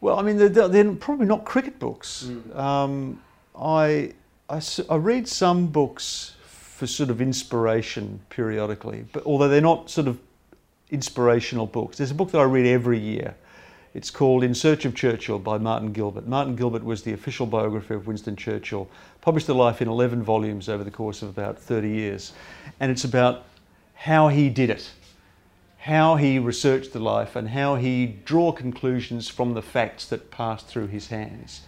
[0.01, 2.25] Well, I mean, they're, they're probably not cricket books.
[2.27, 2.55] Mm.
[2.57, 3.21] Um,
[3.57, 4.13] I,
[4.49, 6.35] I I read some books
[6.83, 10.19] for sort of inspiration periodically, but although they're not sort of
[10.91, 13.35] inspirational books, there's a book that I read every year.
[13.93, 16.27] It's called In Search of Churchill by Martin Gilbert.
[16.27, 18.89] Martin Gilbert was the official biographer of Winston Churchill,
[19.21, 22.33] published the life in 11 volumes over the course of about 30 years.
[22.81, 23.45] And it's about
[23.93, 24.91] how he did it,
[25.77, 30.67] how he researched the life, and how he draw conclusions from the facts that passed
[30.67, 31.61] through his hands.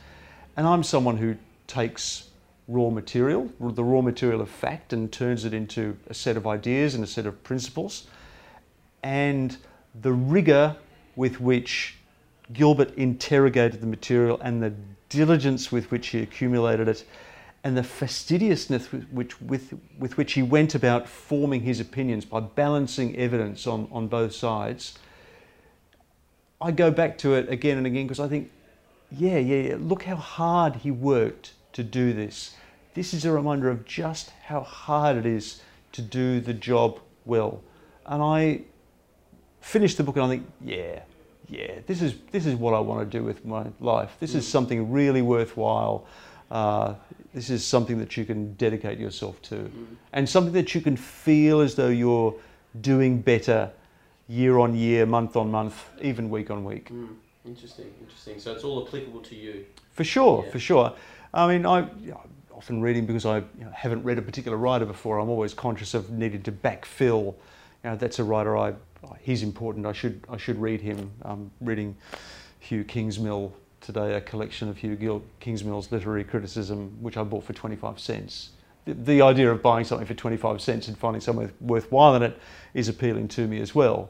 [0.57, 1.37] And I'm someone who
[1.67, 2.31] takes
[2.67, 6.95] raw material, the raw material of fact, and turns it into a set of ideas
[6.95, 8.07] and a set of principles.
[9.03, 9.55] And
[10.01, 10.77] the rigour
[11.15, 11.97] with which
[12.53, 14.73] Gilbert interrogated the material and the
[15.09, 17.05] diligence with which he accumulated it
[17.65, 22.39] and the fastidiousness with which, with, with which he went about forming his opinions by
[22.39, 24.99] balancing evidence on, on both sides,
[26.61, 28.51] I go back to it again and again because I think,
[29.11, 32.55] yeah, yeah, yeah, look how hard he worked to do this.
[32.93, 35.61] This is a reminder of just how hard it is
[35.91, 37.61] to do the job well.
[38.05, 38.61] And I
[39.59, 41.01] finish the book and I think, yeah,
[41.49, 44.15] yeah, this is this is what I want to do with my life.
[44.19, 46.07] This is something really worthwhile.
[46.49, 46.95] Uh,
[47.33, 49.69] this is something that you can dedicate yourself to,
[50.13, 52.33] and something that you can feel as though you're
[52.81, 53.69] doing better
[54.27, 56.89] year on year, month on month, even week on week.
[56.89, 57.15] Mm,
[57.45, 58.39] interesting, interesting.
[58.39, 59.65] So it's all applicable to you.
[59.91, 60.51] For sure, Yeah.
[60.51, 60.93] for sure.
[61.35, 62.21] I mean, I you know,
[62.53, 65.19] often reading because I you know, haven't read a particular writer before.
[65.19, 67.35] I'm always conscious of needing to backfill.
[67.83, 68.73] You know, that's a writer I
[69.19, 69.85] he's important.
[69.85, 71.11] I should I should read him.
[71.21, 71.95] I'm reading
[72.59, 77.99] Hugh Kingsmill today, a collection of Hugh Kingsmill's literary criticism, which I bought for 25
[77.99, 78.49] cents.
[78.85, 82.39] The, the idea of buying something for 25 cents and finding something worthwhile in it
[82.73, 84.09] is appealing to me as well.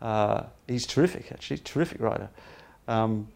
[0.00, 2.28] Uh, he's terrific, actually, terrific writer.
[2.88, 3.28] Um,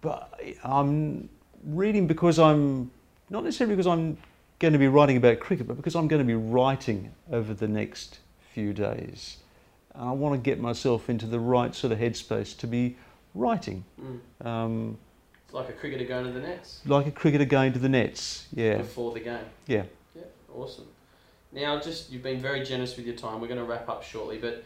[0.00, 0.32] but
[0.62, 1.28] I'm
[1.64, 2.90] reading because I'm
[3.30, 4.18] not necessarily because I'm
[4.58, 7.68] going to be writing about cricket, but because I'm going to be writing over the
[7.68, 8.18] next
[8.52, 9.38] few days.
[9.94, 12.96] And I want to get myself into the right sort of headspace to be
[13.34, 13.84] writing.
[14.00, 14.46] Mm.
[14.46, 14.98] Um,
[15.44, 18.46] It's like a cricketer going to the nets like a cricketer going to the nets.
[18.52, 19.44] Yeah, before the game.
[19.66, 19.84] yeah.
[20.14, 20.22] Yeah,
[20.54, 20.86] awesome.
[21.52, 23.40] Now, just you've been very generous with your time.
[23.40, 24.64] We're going to wrap up shortly, but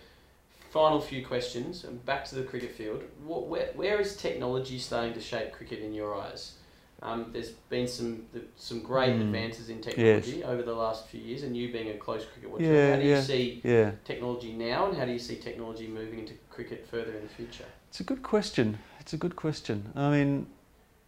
[0.70, 3.02] final few questions and back to the cricket field.
[3.24, 6.54] What, where, where is technology starting to shape cricket in your eyes?
[7.02, 8.26] Um, there's been some
[8.56, 9.20] some great Mm.
[9.20, 12.64] advances in technology over the last few years, and you being a close cricket watcher,
[12.64, 16.18] Yeah, how do you see Yeah, technology now, and how do you see technology moving
[16.18, 17.64] into cricket further in the future?
[17.88, 18.78] it's a good question.
[19.00, 19.92] It's a good question.
[19.94, 20.46] I mean,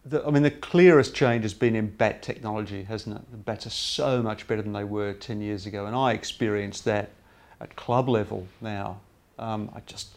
[0.05, 3.31] the, I mean, the clearest change has been in bat technology, hasn't it?
[3.31, 6.85] The bats are so much better than they were ten years ago, and I experienced
[6.85, 7.09] that
[7.59, 9.01] at club level now.
[9.37, 10.15] Um, I just,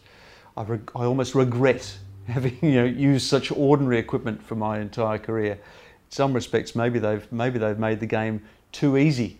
[0.55, 1.97] I, I almost regret
[2.27, 5.53] having you know used such ordinary equipment for my entire career.
[5.53, 5.59] In
[6.09, 9.39] some respects, maybe they've maybe they've made the game too easy.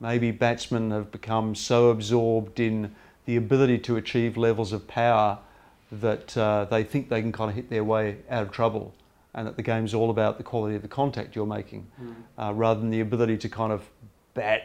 [0.00, 2.94] Maybe batsmen have become so absorbed in
[3.26, 5.38] the ability to achieve levels of power
[5.92, 8.94] that uh, they think they can kind of hit their way out of trouble,
[9.34, 11.86] and that the game's all about the quality of the contact you're making,
[12.38, 13.82] uh, rather than the ability to kind of
[14.34, 14.62] bat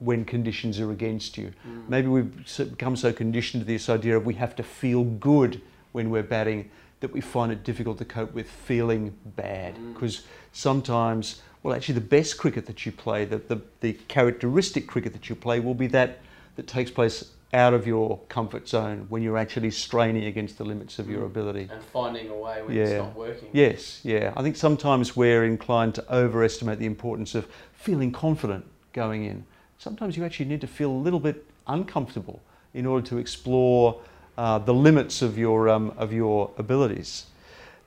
[0.00, 1.52] when conditions are against you.
[1.66, 1.88] Mm.
[1.88, 5.60] Maybe we've become so conditioned to this idea of we have to feel good
[5.92, 6.70] when we're batting
[7.00, 9.76] that we find it difficult to cope with feeling bad.
[9.76, 9.94] Mm.
[9.94, 10.22] Because
[10.52, 15.28] sometimes, well, actually, the best cricket that you play, the, the, the characteristic cricket that
[15.28, 16.18] you play, will be that
[16.56, 20.98] that takes place out of your comfort zone when you're actually straining against the limits
[20.98, 21.26] of your Mm.
[21.26, 21.68] ability.
[21.72, 23.48] And finding a way when it's not working.
[23.52, 24.34] Yes, yeah.
[24.36, 29.46] I think sometimes we're inclined to overestimate the importance of feeling confident going in.
[29.78, 32.42] Sometimes you actually need to feel a little bit uncomfortable
[32.74, 33.98] in order to explore
[34.38, 37.26] uh, the limits of your, um, of your abilities.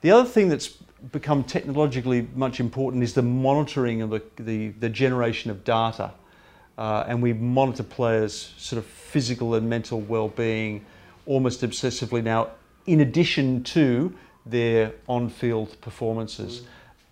[0.02, 0.68] The other thing that's
[1.10, 6.12] become technologically much important is the monitoring of the, the, the generation of data.
[6.78, 10.84] Uh, and we monitor players' sort of physical and mental well-being
[11.26, 12.48] almost obsessively now,
[12.86, 14.12] in addition to
[14.44, 16.62] their on-field performances.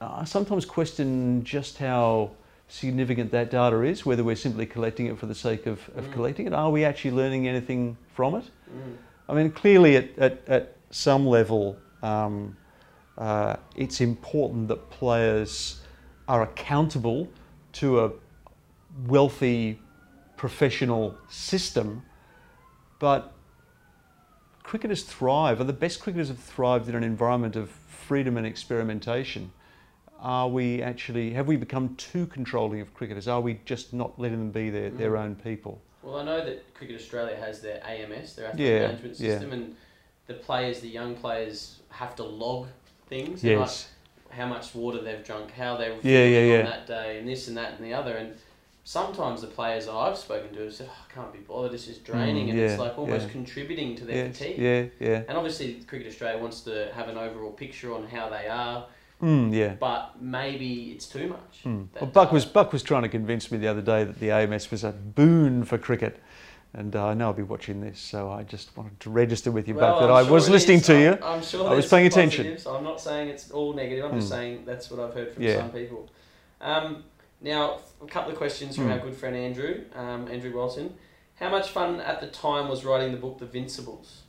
[0.01, 2.31] Uh, I sometimes question just how
[2.69, 6.13] significant that data is, whether we're simply collecting it for the sake of, of Mm.
[6.13, 6.53] collecting it.
[6.53, 8.45] Are we actually learning anything from it?
[8.45, 8.97] Mm.
[9.31, 12.57] I mean, clearly at, at, at some level, um,
[13.17, 15.81] uh, it's important that players
[16.27, 17.29] are accountable
[17.75, 18.11] to a
[19.07, 19.79] wealthy
[20.37, 22.03] professional system,
[22.99, 23.33] but
[24.65, 29.53] cricketers thrive, or the best cricketers have thrived in an environment of freedom and experimentation.
[30.19, 33.29] Are we actually, have we become too controlling of cricketers?
[33.29, 35.21] Are we just not letting them be their, their Mm.
[35.21, 35.81] own people?
[36.03, 39.31] Well, I know that Cricket Australia has their AMS, their athlete Yeah, management yeah.
[39.33, 39.77] system, and
[40.27, 42.69] the players, the young players, have to log
[43.09, 43.43] things.
[43.45, 43.69] and, like,
[44.31, 46.63] how much water they've drunk, how they were Yeah, yeah, on yeah.
[46.63, 48.17] that day, and this and that and the other.
[48.17, 48.35] And
[48.85, 51.73] sometimes the players I've spoken to have said, oh, "I can't be bothered.
[51.73, 53.33] This is draining," Mm, and yeah, it's like almost yeah.
[53.33, 54.59] contributing to their Yes, fatigue.
[54.59, 55.23] yeah, yeah.
[55.29, 58.87] And obviously, Cricket Australia wants to have an overall picture on how they are,
[59.23, 59.75] Mm, yeah.
[59.79, 61.61] but maybe it's too much.
[61.65, 61.89] Mm.
[62.01, 64.71] Well, Buck was Buck was trying to convince me the other day that the AMS
[64.71, 66.21] was a boon for cricket,
[66.73, 69.69] and uh, I know I'll be watching this, so I just wanted to register with
[69.69, 70.87] you, Well, Buck, that I'm I was it listening is.
[70.87, 71.19] to I'm- you.
[71.23, 72.57] I'm sure I was paying attention.
[72.67, 74.05] I'm not saying it's all negative.
[74.07, 74.37] I'm just Mm.
[74.37, 75.57] saying that's what I've heard from Yeah.
[75.59, 76.09] some people.
[76.63, 77.05] Um,
[77.43, 78.93] now, a couple of questions from Mm.
[78.93, 80.95] our good friend Andrew, um, Andrew Walton.
[81.37, 84.21] How much fun at the time was writing the book The Vincibles?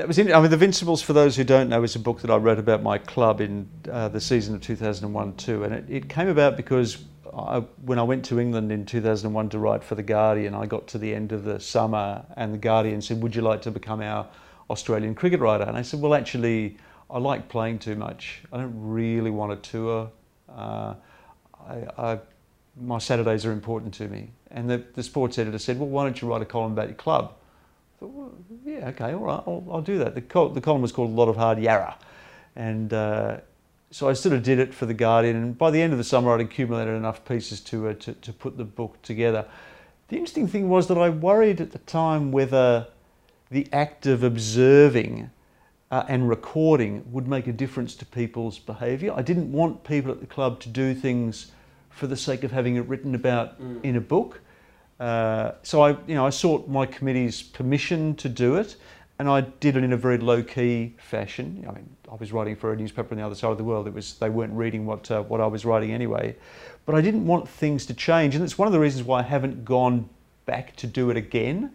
[0.00, 2.22] That was in, I mean, The Vincibles, for those who don't know, is a book
[2.22, 6.08] that I wrote about my club in uh, the season of 2001-2, and it, it
[6.08, 7.04] came about because
[7.36, 10.86] I, when I went to England in 2001 to write for The Guardian, I got
[10.86, 14.00] to the end of the summer and The Guardian said, would you like to become
[14.00, 14.26] our
[14.70, 15.64] Australian cricket writer?
[15.64, 16.78] And I said, well, actually,
[17.10, 18.40] I like playing too much.
[18.54, 20.10] I don't really want a tour.
[20.48, 20.94] Uh,
[21.68, 22.18] I, I,
[22.80, 24.30] my Saturdays are important to me.
[24.50, 26.96] And the, the sports editor said, well, why don't you write a column about your
[26.96, 27.34] club?
[28.00, 28.32] Thought, well,
[28.64, 30.14] yeah, okay, all right, I'll, I'll do that.
[30.14, 31.98] The, col- the column was called A Lot of Hard Yarra.
[32.56, 33.38] And uh,
[33.90, 35.36] so I sort of did it for The Guardian.
[35.36, 38.32] And by the end of the summer, I'd accumulated enough pieces to, uh, to, to
[38.32, 39.44] put the book together.
[40.08, 42.86] The interesting thing was that I worried at the time whether
[43.50, 45.28] the act of observing
[45.90, 49.12] uh, and recording would make a difference to people's behaviour.
[49.14, 51.52] I didn't want people at the club to do things
[51.90, 53.84] for the sake of having it written about Mm.
[53.84, 54.40] in a book.
[55.00, 58.76] Uh, so I, you know, I sought my committee's permission to do it,
[59.18, 61.64] and I did it in a very low-key fashion.
[61.66, 63.86] I mean, I was writing for a newspaper on the other side of the world.
[63.86, 66.36] It was they weren't reading what uh, what I was writing anyway,
[66.84, 69.22] but I didn't want things to change, and it's one of the reasons why I
[69.22, 70.08] haven't gone
[70.44, 71.72] back to do it again,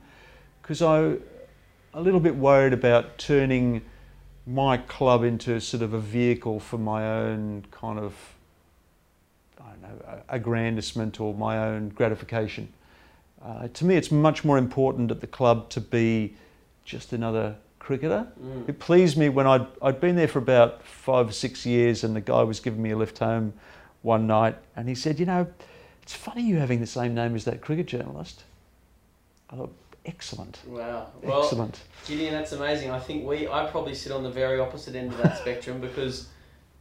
[0.62, 1.18] because I
[1.96, 3.82] a little bit worried about turning
[4.46, 8.14] my club into sort of a vehicle for my own kind of
[10.30, 12.72] aggrandisement or my own gratification.
[13.46, 16.36] Uh, to me, it's much more important at the club to be
[16.84, 18.28] just another cricketer.
[18.44, 18.68] Mm.
[18.68, 22.16] It pleased me when I'd, I'd been there for about five or six years and
[22.16, 23.54] the guy was giving me a lift home
[24.02, 25.48] one night and he said, You know,
[26.02, 28.44] it's funny you having the same name as that cricket journalist.
[29.52, 29.76] I thought,
[30.08, 30.60] excellent.
[30.66, 31.12] Wow.
[31.22, 31.84] Well, Excellent.
[32.08, 32.90] Gideon, that's amazing.
[32.90, 36.30] I think we, I probably sit on the very opposite end of that spectrum because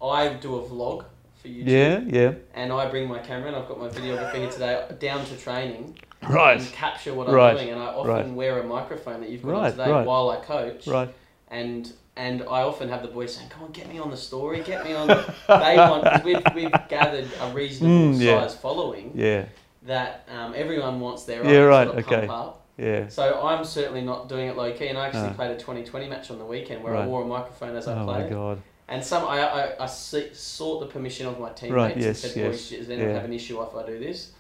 [0.01, 1.05] I do a vlog
[1.43, 1.67] for YouTube.
[1.67, 2.35] Yeah, yeah.
[2.55, 5.99] And I bring my camera and I've got my videographer here today down to training
[6.29, 6.59] Right.
[6.61, 7.55] and capture what I'm Right.
[7.57, 7.71] doing.
[7.71, 8.27] And I often Right.
[8.29, 10.07] wear a microphone that you've got on Right, today right.
[10.07, 10.87] while I coach.
[10.87, 11.09] Right.
[11.49, 14.61] And and I often have the boys saying, "Come on, get me on the story,
[14.61, 15.09] get me on."
[15.49, 18.41] they want because we've, we've gathered a reasonable Mm, yeah.
[18.47, 19.47] size following Yeah,
[19.87, 22.27] that um, everyone wants their Yeah, own right, sort of okay.
[22.29, 22.61] pump up.
[22.79, 23.09] yeah.
[23.09, 25.35] So I'm certainly not doing it low key, and I actually No.
[25.35, 28.05] played a 2020 match on the weekend where I wore a microphone as I Oh
[28.07, 28.31] my played.
[28.31, 28.63] God.
[28.87, 32.37] And some I, I, I sought the permission of my teammates Right, and yes, said,
[32.37, 33.17] yes, "Boys, does anyone yeah.
[33.17, 34.31] have an issue if I do this?"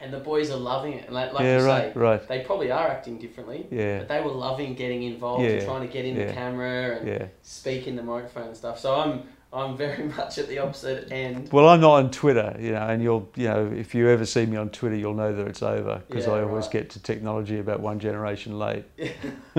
[0.00, 1.06] And the boys are loving it.
[1.06, 2.28] And like, like yeah, you right, say, right.
[2.28, 5.86] they probably are acting differently, Yeah, but they were loving getting involved Yeah, and trying
[5.86, 6.26] to get in yeah.
[6.26, 7.26] the camera and yeah.
[7.42, 8.78] speak in the microphone and stuff.
[8.78, 11.50] So I'm I'm very much at the opposite end.
[11.52, 14.44] Well, I'm not on Twitter, you know, and you'll, you know, if you ever see
[14.44, 16.72] me on Twitter, you'll know that it's over because Yeah, I always right.
[16.72, 18.84] get to technology about one generation late.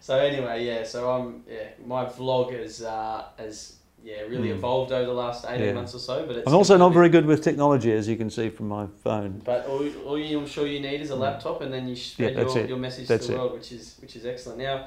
[0.00, 0.84] so anyway, yeah.
[0.84, 1.68] So I'm yeah.
[1.84, 4.54] My vlog is uh, has yeah really Mm.
[4.56, 5.72] evolved over the last eighteen Yeah.
[5.74, 6.26] months or so.
[6.26, 8.86] But it's I'm also not very good with technology, as you can see from my
[9.04, 9.42] phone.
[9.44, 12.34] But all, all you, I'm sure you need is a laptop, and then you spread.
[12.34, 13.40] Yeah, your, your message That's to the it.
[13.40, 14.58] world, which is which is excellent.
[14.58, 14.86] Now,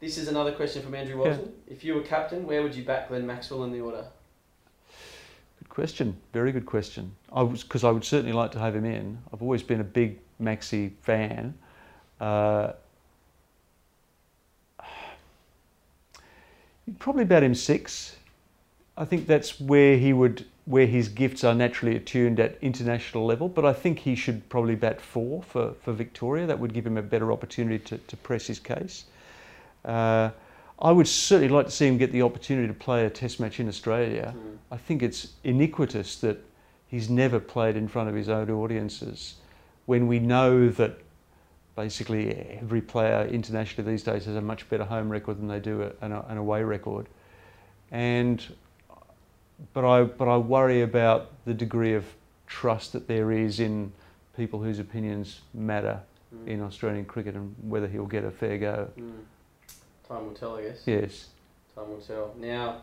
[0.00, 1.52] this is another question from Andrew Walton.
[1.66, 4.04] If you were captain, where would you back Glenn Maxwell in the order?
[5.60, 6.16] Good question.
[6.32, 7.12] Very good question.
[7.32, 9.18] I was because I would certainly like to have him in.
[9.32, 11.54] I've always been a big Maxi fan.
[12.20, 12.72] Uh,
[16.98, 18.16] probably about him six.
[18.98, 23.48] I think that's where he would where his gifts are naturally attuned at international level.
[23.48, 26.46] But I think he should probably bat four for, for Victoria.
[26.46, 29.06] That would give him a better opportunity to, to press his case.
[29.82, 30.28] Uh,
[30.78, 33.60] I would certainly like to see him get the opportunity to play a Test match
[33.60, 34.34] in Australia.
[34.36, 34.58] Mm.
[34.70, 36.44] I think it's iniquitous that
[36.86, 39.36] he's never played in front of his own audiences
[39.86, 40.98] when we know that
[41.76, 45.90] basically every player internationally these days has a much better home record than they do
[46.02, 47.08] an, an away record.
[47.90, 48.44] And
[49.72, 52.04] but I but I worry about the degree of
[52.46, 53.92] trust that there is in
[54.36, 56.00] people whose opinions matter
[56.34, 56.46] Mm.
[56.46, 58.88] in Australian cricket and whether he'll get a fair go.
[58.98, 59.12] Mm.
[60.06, 60.82] Time will tell, I guess.
[60.86, 61.28] Yes.
[61.74, 62.34] Time will tell.
[62.38, 62.82] Now,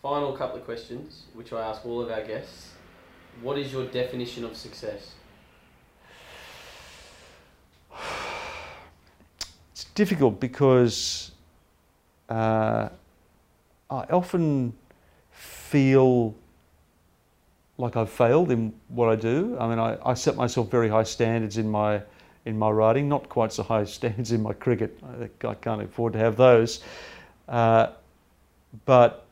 [0.00, 2.70] final couple of questions, which I ask all of our guests.
[3.42, 5.14] What is your definition of success?
[9.72, 11.32] It's difficult because
[12.28, 12.88] uh,
[13.90, 14.72] I often
[15.74, 16.32] feel
[17.78, 19.56] like I've failed in what I do.
[19.58, 22.00] I mean, I, I set myself very high standards in my
[22.44, 24.96] in my writing, not quite so high standards in my cricket.
[25.02, 26.84] I, I can't afford to have those.
[27.48, 27.88] Uh,
[28.84, 29.26] but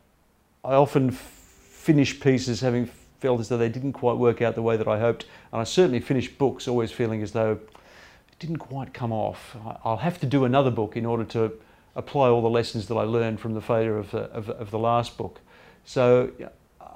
[0.64, 2.86] I often finish pieces having
[3.20, 5.26] felt as though they didn't quite work out the way that I hoped.
[5.52, 9.56] And I certainly finish books always feeling as though it didn't quite come off.
[9.84, 11.52] I'll have to do another book in order to
[11.94, 14.80] apply all the lessons that I learned from the failure of the, of, of the
[14.80, 15.38] last book.
[15.84, 16.30] So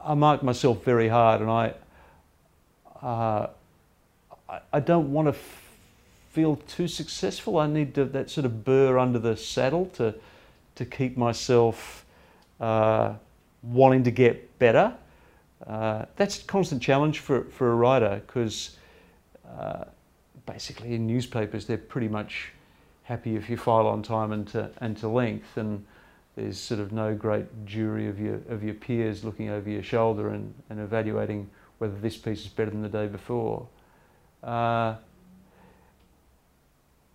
[0.05, 1.75] I mark myself very hard, and I,
[3.03, 3.49] uh,
[4.73, 5.35] I, don't want to
[6.31, 7.59] feel too successful.
[7.59, 10.15] I need to, that sort of burr under the saddle to,
[10.77, 12.05] to keep myself
[12.61, 13.15] uh,
[13.63, 14.95] wanting to get better.
[15.67, 18.77] Uh, that's a constant challenge for, for a writer because
[19.59, 19.85] uh,
[20.45, 22.53] basically in newspapers they're pretty much
[23.05, 25.85] happy if you file on time and to, and to length and
[26.37, 30.29] there's sort of no great jury of your, of your peers looking over your shoulder
[30.29, 33.67] and, and evaluating whether this piece is better than the day before.
[34.45, 34.95] Uh,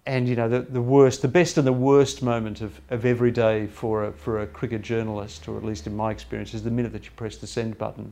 [0.08, 3.30] and you know the, the worst, the best and the worst moment of, of every
[3.30, 6.72] day for a, for a cricket journalist, or at least in my experience, is the
[6.72, 8.12] minute that you press the send button,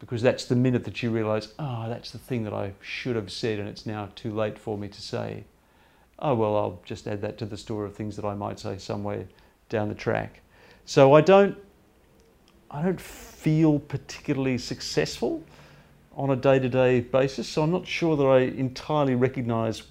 [0.00, 3.30] because that's the minute that you realise, oh, that's the thing that I should have
[3.30, 5.44] said, and it's now too late for me to say.
[6.18, 8.76] Oh well, I'll just add that to the store of things that I might say
[8.78, 9.26] somewhere
[9.68, 10.40] down the track.
[10.84, 11.56] So I don't,
[12.70, 15.42] I don't feel particularly successful
[16.16, 17.48] on a day-to-day basis.
[17.48, 19.82] So I'm not sure that I entirely recognise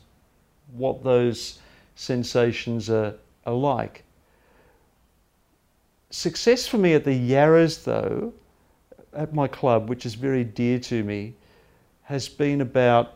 [0.73, 1.59] what those
[1.95, 3.15] sensations are,
[3.45, 4.03] are like.
[6.09, 8.34] Success for me at the Yarras, though,
[9.13, 11.34] at my club, which is very dear to me,
[12.03, 13.15] has been about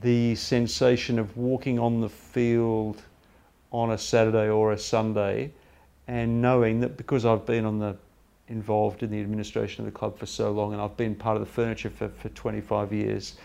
[0.00, 3.02] the sensation of walking on the field
[3.70, 5.52] on a Saturday or a Sunday
[6.06, 7.96] and knowing that because I've been on the
[8.48, 11.40] involved in the administration of the club for so long and I've been part of
[11.40, 13.36] the furniture for, for 25 years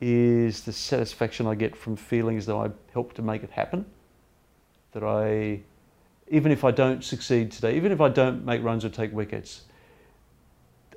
[0.00, 3.84] is the satisfaction I get from feeling as though I helped to make it happen.
[4.92, 5.60] That I,
[6.28, 9.62] even if I don't succeed today, even if I don't make runs or take wickets,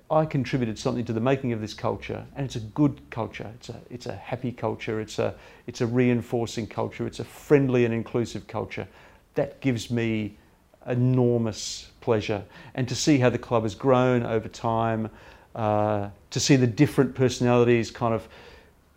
[0.10, 3.52] I contributed something to the making of this culture, and it's a good culture.
[3.56, 5.00] It's a, it's a happy culture.
[5.00, 5.34] It's a,
[5.66, 7.08] it's a reinforcing culture.
[7.08, 8.88] It's a friendly and inclusive culture.
[9.34, 10.38] That gives me
[10.86, 12.44] enormous pleasure.
[12.76, 15.10] And to see how the club has grown over time,
[15.56, 18.28] uh, to see the different personalities kind of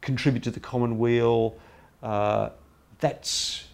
[0.02, 1.56] contribute to the common weal.
[2.02, 2.50] Uh,
[2.98, 3.64] that's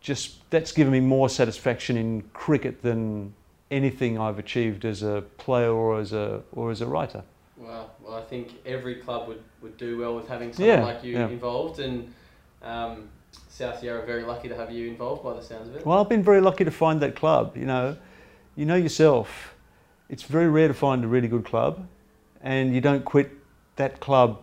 [0.00, 3.32] just that's given me more satisfaction in cricket than
[3.74, 7.22] anything I've achieved as a player or as a or as a writer.
[7.56, 7.90] Wow.
[8.02, 11.12] Well, I think every club would, would do well with having someone Yeah, like you
[11.14, 11.28] yeah.
[11.28, 12.12] involved, and
[12.62, 13.08] um,
[13.48, 15.86] South Yarra are very lucky to have you involved by the sounds of it.
[15.86, 17.56] Well, I've been very lucky to find that club.
[17.56, 17.96] You know,
[18.56, 19.54] you know yourself.
[20.08, 21.86] It's very rare to find a really good club,
[22.42, 23.30] and you don't quit
[23.76, 24.40] that club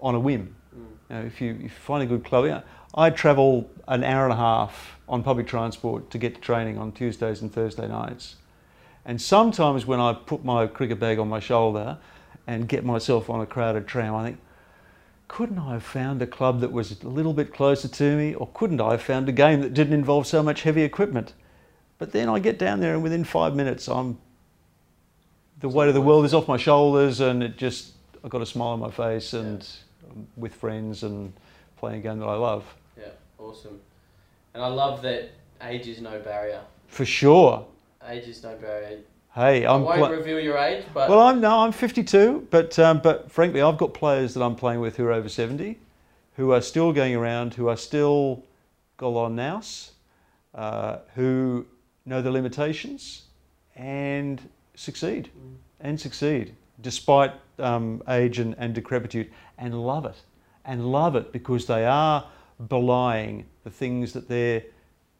[0.00, 0.54] on a whim.
[0.74, 0.78] Mm.
[1.08, 2.62] You know, if you, if you find a good club, yeah,
[2.94, 6.92] I travel an hour and a half on public transport to get to training on
[6.92, 8.36] Tuesdays and Thursday nights.
[9.04, 11.98] And sometimes when I put my cricket bag on my shoulder
[12.46, 14.38] and get myself on a crowded tram, I think,
[15.26, 18.48] couldn't I have found a club that was a little bit closer to me, or
[18.52, 21.32] couldn't I have found a game that didn't involve so much heavy equipment?
[21.98, 24.18] But then I get down there, and within five minutes, I'm
[25.60, 28.46] the weight of the world is off my shoulders, and it just I've got a
[28.46, 29.66] smile on my face, and
[30.10, 31.32] I'm with friends and
[31.78, 32.81] playing a game that I love Yeah,
[33.42, 33.80] awesome.
[34.54, 35.30] And I love that
[35.62, 36.60] age is no barrier.
[36.86, 37.64] for sure.
[38.08, 38.98] Age is no barrier.
[39.34, 41.20] Hey, I I'm won't pla- reveal your age, but well.
[41.20, 44.96] I'm no, I'm 52, but um, but frankly, I've got players that I'm playing with
[44.96, 45.78] who are over 70,
[46.36, 48.44] who are still going around, who are still
[48.98, 49.92] golon nous,
[50.54, 51.64] uh, who
[52.04, 53.22] know the limitations
[53.76, 54.40] and
[54.74, 55.54] succeed, Mm.
[55.80, 60.16] and succeed despite um, age and, and decrepitude, and love it,
[60.64, 62.26] and love it because they are
[62.68, 64.62] belying the things that they're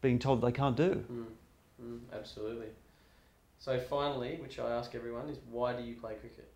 [0.01, 1.03] being told they can't do.
[1.11, 1.25] Mm,
[1.81, 2.67] mm, absolutely.
[3.57, 6.51] So finally, which I ask everyone, is why do you play cricket?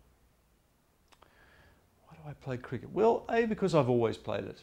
[2.06, 2.90] Why do I play cricket?
[2.92, 4.62] Well, A, because I've always played it.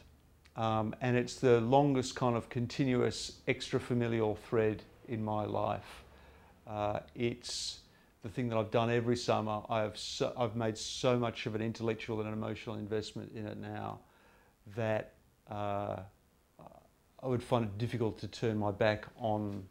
[0.55, 6.03] Um, and it's the longest kind of continuous extra familial thread in my life.
[6.67, 7.79] Uh, it's
[8.23, 9.61] the thing that I've done every summer.
[9.69, 13.45] I have so, I've made so much of an intellectual and an emotional investment in
[13.45, 13.99] it now
[14.75, 15.13] that
[15.49, 15.97] uh,
[17.25, 19.63] I would find it difficult to turn my back on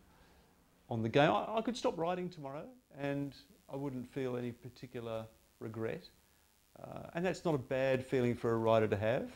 [0.91, 1.31] on the game.
[1.31, 2.65] I, I could stop writing tomorrow,
[2.99, 3.33] and
[3.73, 5.25] I wouldn't feel any particular
[5.61, 6.09] regret.
[6.83, 9.31] Uh, and that's not a bad feeling for a writer to have,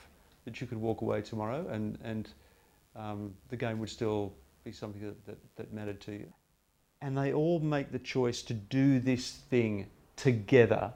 [0.44, 2.30] that you could walk away tomorrow and, and
[2.96, 4.32] um, the game would still
[4.64, 6.26] be something that, that, that mattered to you.
[7.00, 10.92] And they all make the choice to do this thing together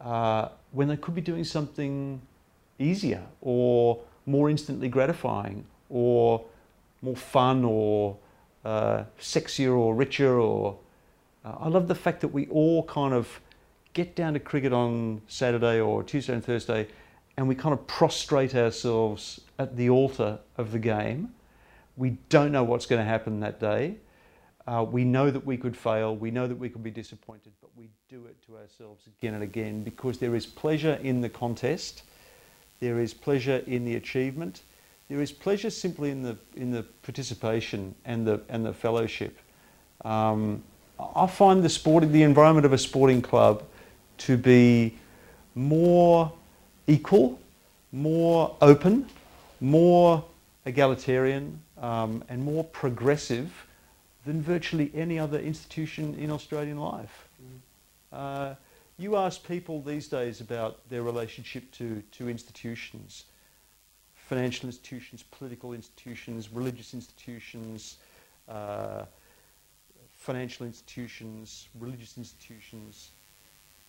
[0.00, 2.20] uh, when they could be doing something
[2.78, 6.44] easier or more instantly gratifying or
[7.02, 8.16] more fun or
[8.64, 10.78] uh, sexier or richer or
[11.44, 13.40] uh, I love the fact that we all kind of
[13.92, 16.88] get down to cricket on Saturday or Tuesday and Thursday
[17.36, 21.32] and we kind of prostrate ourselves at the altar of the game.
[21.96, 23.96] We don't know what's going to happen that day.
[24.66, 26.16] Uh, we know that we could fail.
[26.16, 29.42] We know that we could be disappointed, but we do it to ourselves again and
[29.42, 32.02] again because there is pleasure in the contest.
[32.80, 34.62] There is pleasure in the achievement.
[35.08, 39.38] There is pleasure simply in the in the participation and the and the fellowship.
[40.04, 40.62] Um,
[40.98, 43.62] I find the sporting, the environment of a sporting club,
[44.18, 44.96] to be
[45.54, 46.32] more
[46.86, 47.38] equal,
[47.92, 49.08] more open,
[49.60, 50.24] more
[50.64, 53.66] egalitarian, um, and more progressive
[54.24, 57.28] than virtually any other institution in Australian life.
[58.12, 58.54] Uh,
[58.98, 63.24] you ask people these days about their relationship to, to institutions,
[64.28, 67.98] financial institutions, political institutions, religious institutions,
[68.48, 69.04] uh,
[70.16, 73.10] financial institutions, religious institutions.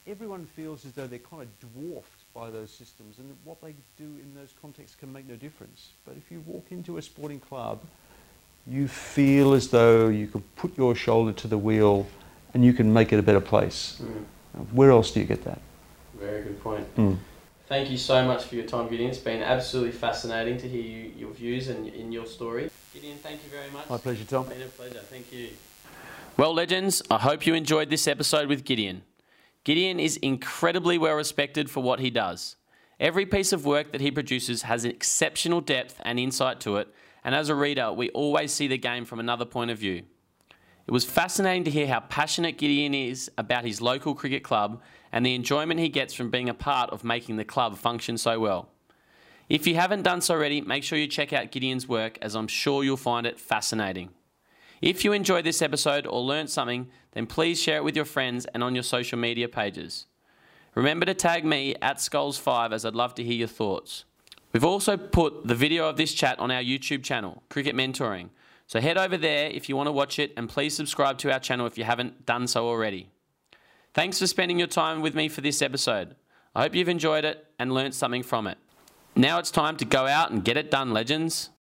[0.06, 4.06] Everyone feels as though they're kind of dwarfed by those systems and what they do
[4.06, 5.90] in those contexts can make no difference.
[6.06, 7.82] But if you walk into a sporting club,
[8.68, 12.06] you feel as though you can put your shoulder to the wheel
[12.54, 14.00] and you can make it a better place.
[14.72, 15.62] Where else do you get that?
[16.20, 16.96] Very good point.
[16.96, 17.18] Mm.
[17.68, 19.10] Thank you so much for your time, Gideon.
[19.10, 22.70] It's been absolutely fascinating to hear you, your views and in your story.
[22.94, 23.90] Gideon, thank you very much.
[23.90, 24.46] My pleasure, Tom.
[24.46, 25.00] It's been a pleasure.
[25.00, 25.50] Thank you.
[26.38, 29.02] Well, legends, I hope you enjoyed this episode with Gideon.
[29.66, 32.56] Gideon is incredibly well respected for what he does.
[33.02, 36.88] Every piece of work that he produces has an exceptional depth and insight to it,
[37.22, 40.04] and as a reader, we always see the game from another point of view.
[40.88, 44.82] It was fascinating to hear how passionate Gideon is about his local cricket club
[45.12, 48.40] and the enjoyment he gets from being a part of making the club function so
[48.40, 48.70] well.
[49.50, 52.48] If you haven't done so already, make sure you check out Gideon's work as I'm
[52.48, 54.12] sure you'll find it fascinating.
[54.82, 58.46] If you enjoyed this episode or learned something, then please share it with your friends
[58.46, 60.06] and on your social media pages.
[60.74, 64.06] Remember to tag me at Skulls5 as I'd love to hear your thoughts.
[64.54, 68.30] We've also put the video of this chat on our YouTube channel, Cricket Mentoring.
[68.68, 71.40] So head over there if you want to watch it and please subscribe to our
[71.40, 73.10] channel if you haven't done so already.
[73.94, 76.16] Thanks for spending your time with me for this episode.
[76.54, 78.58] I hope you've enjoyed it and learnt something from it.
[79.16, 81.50] Now it's time to go out and get it done, legends.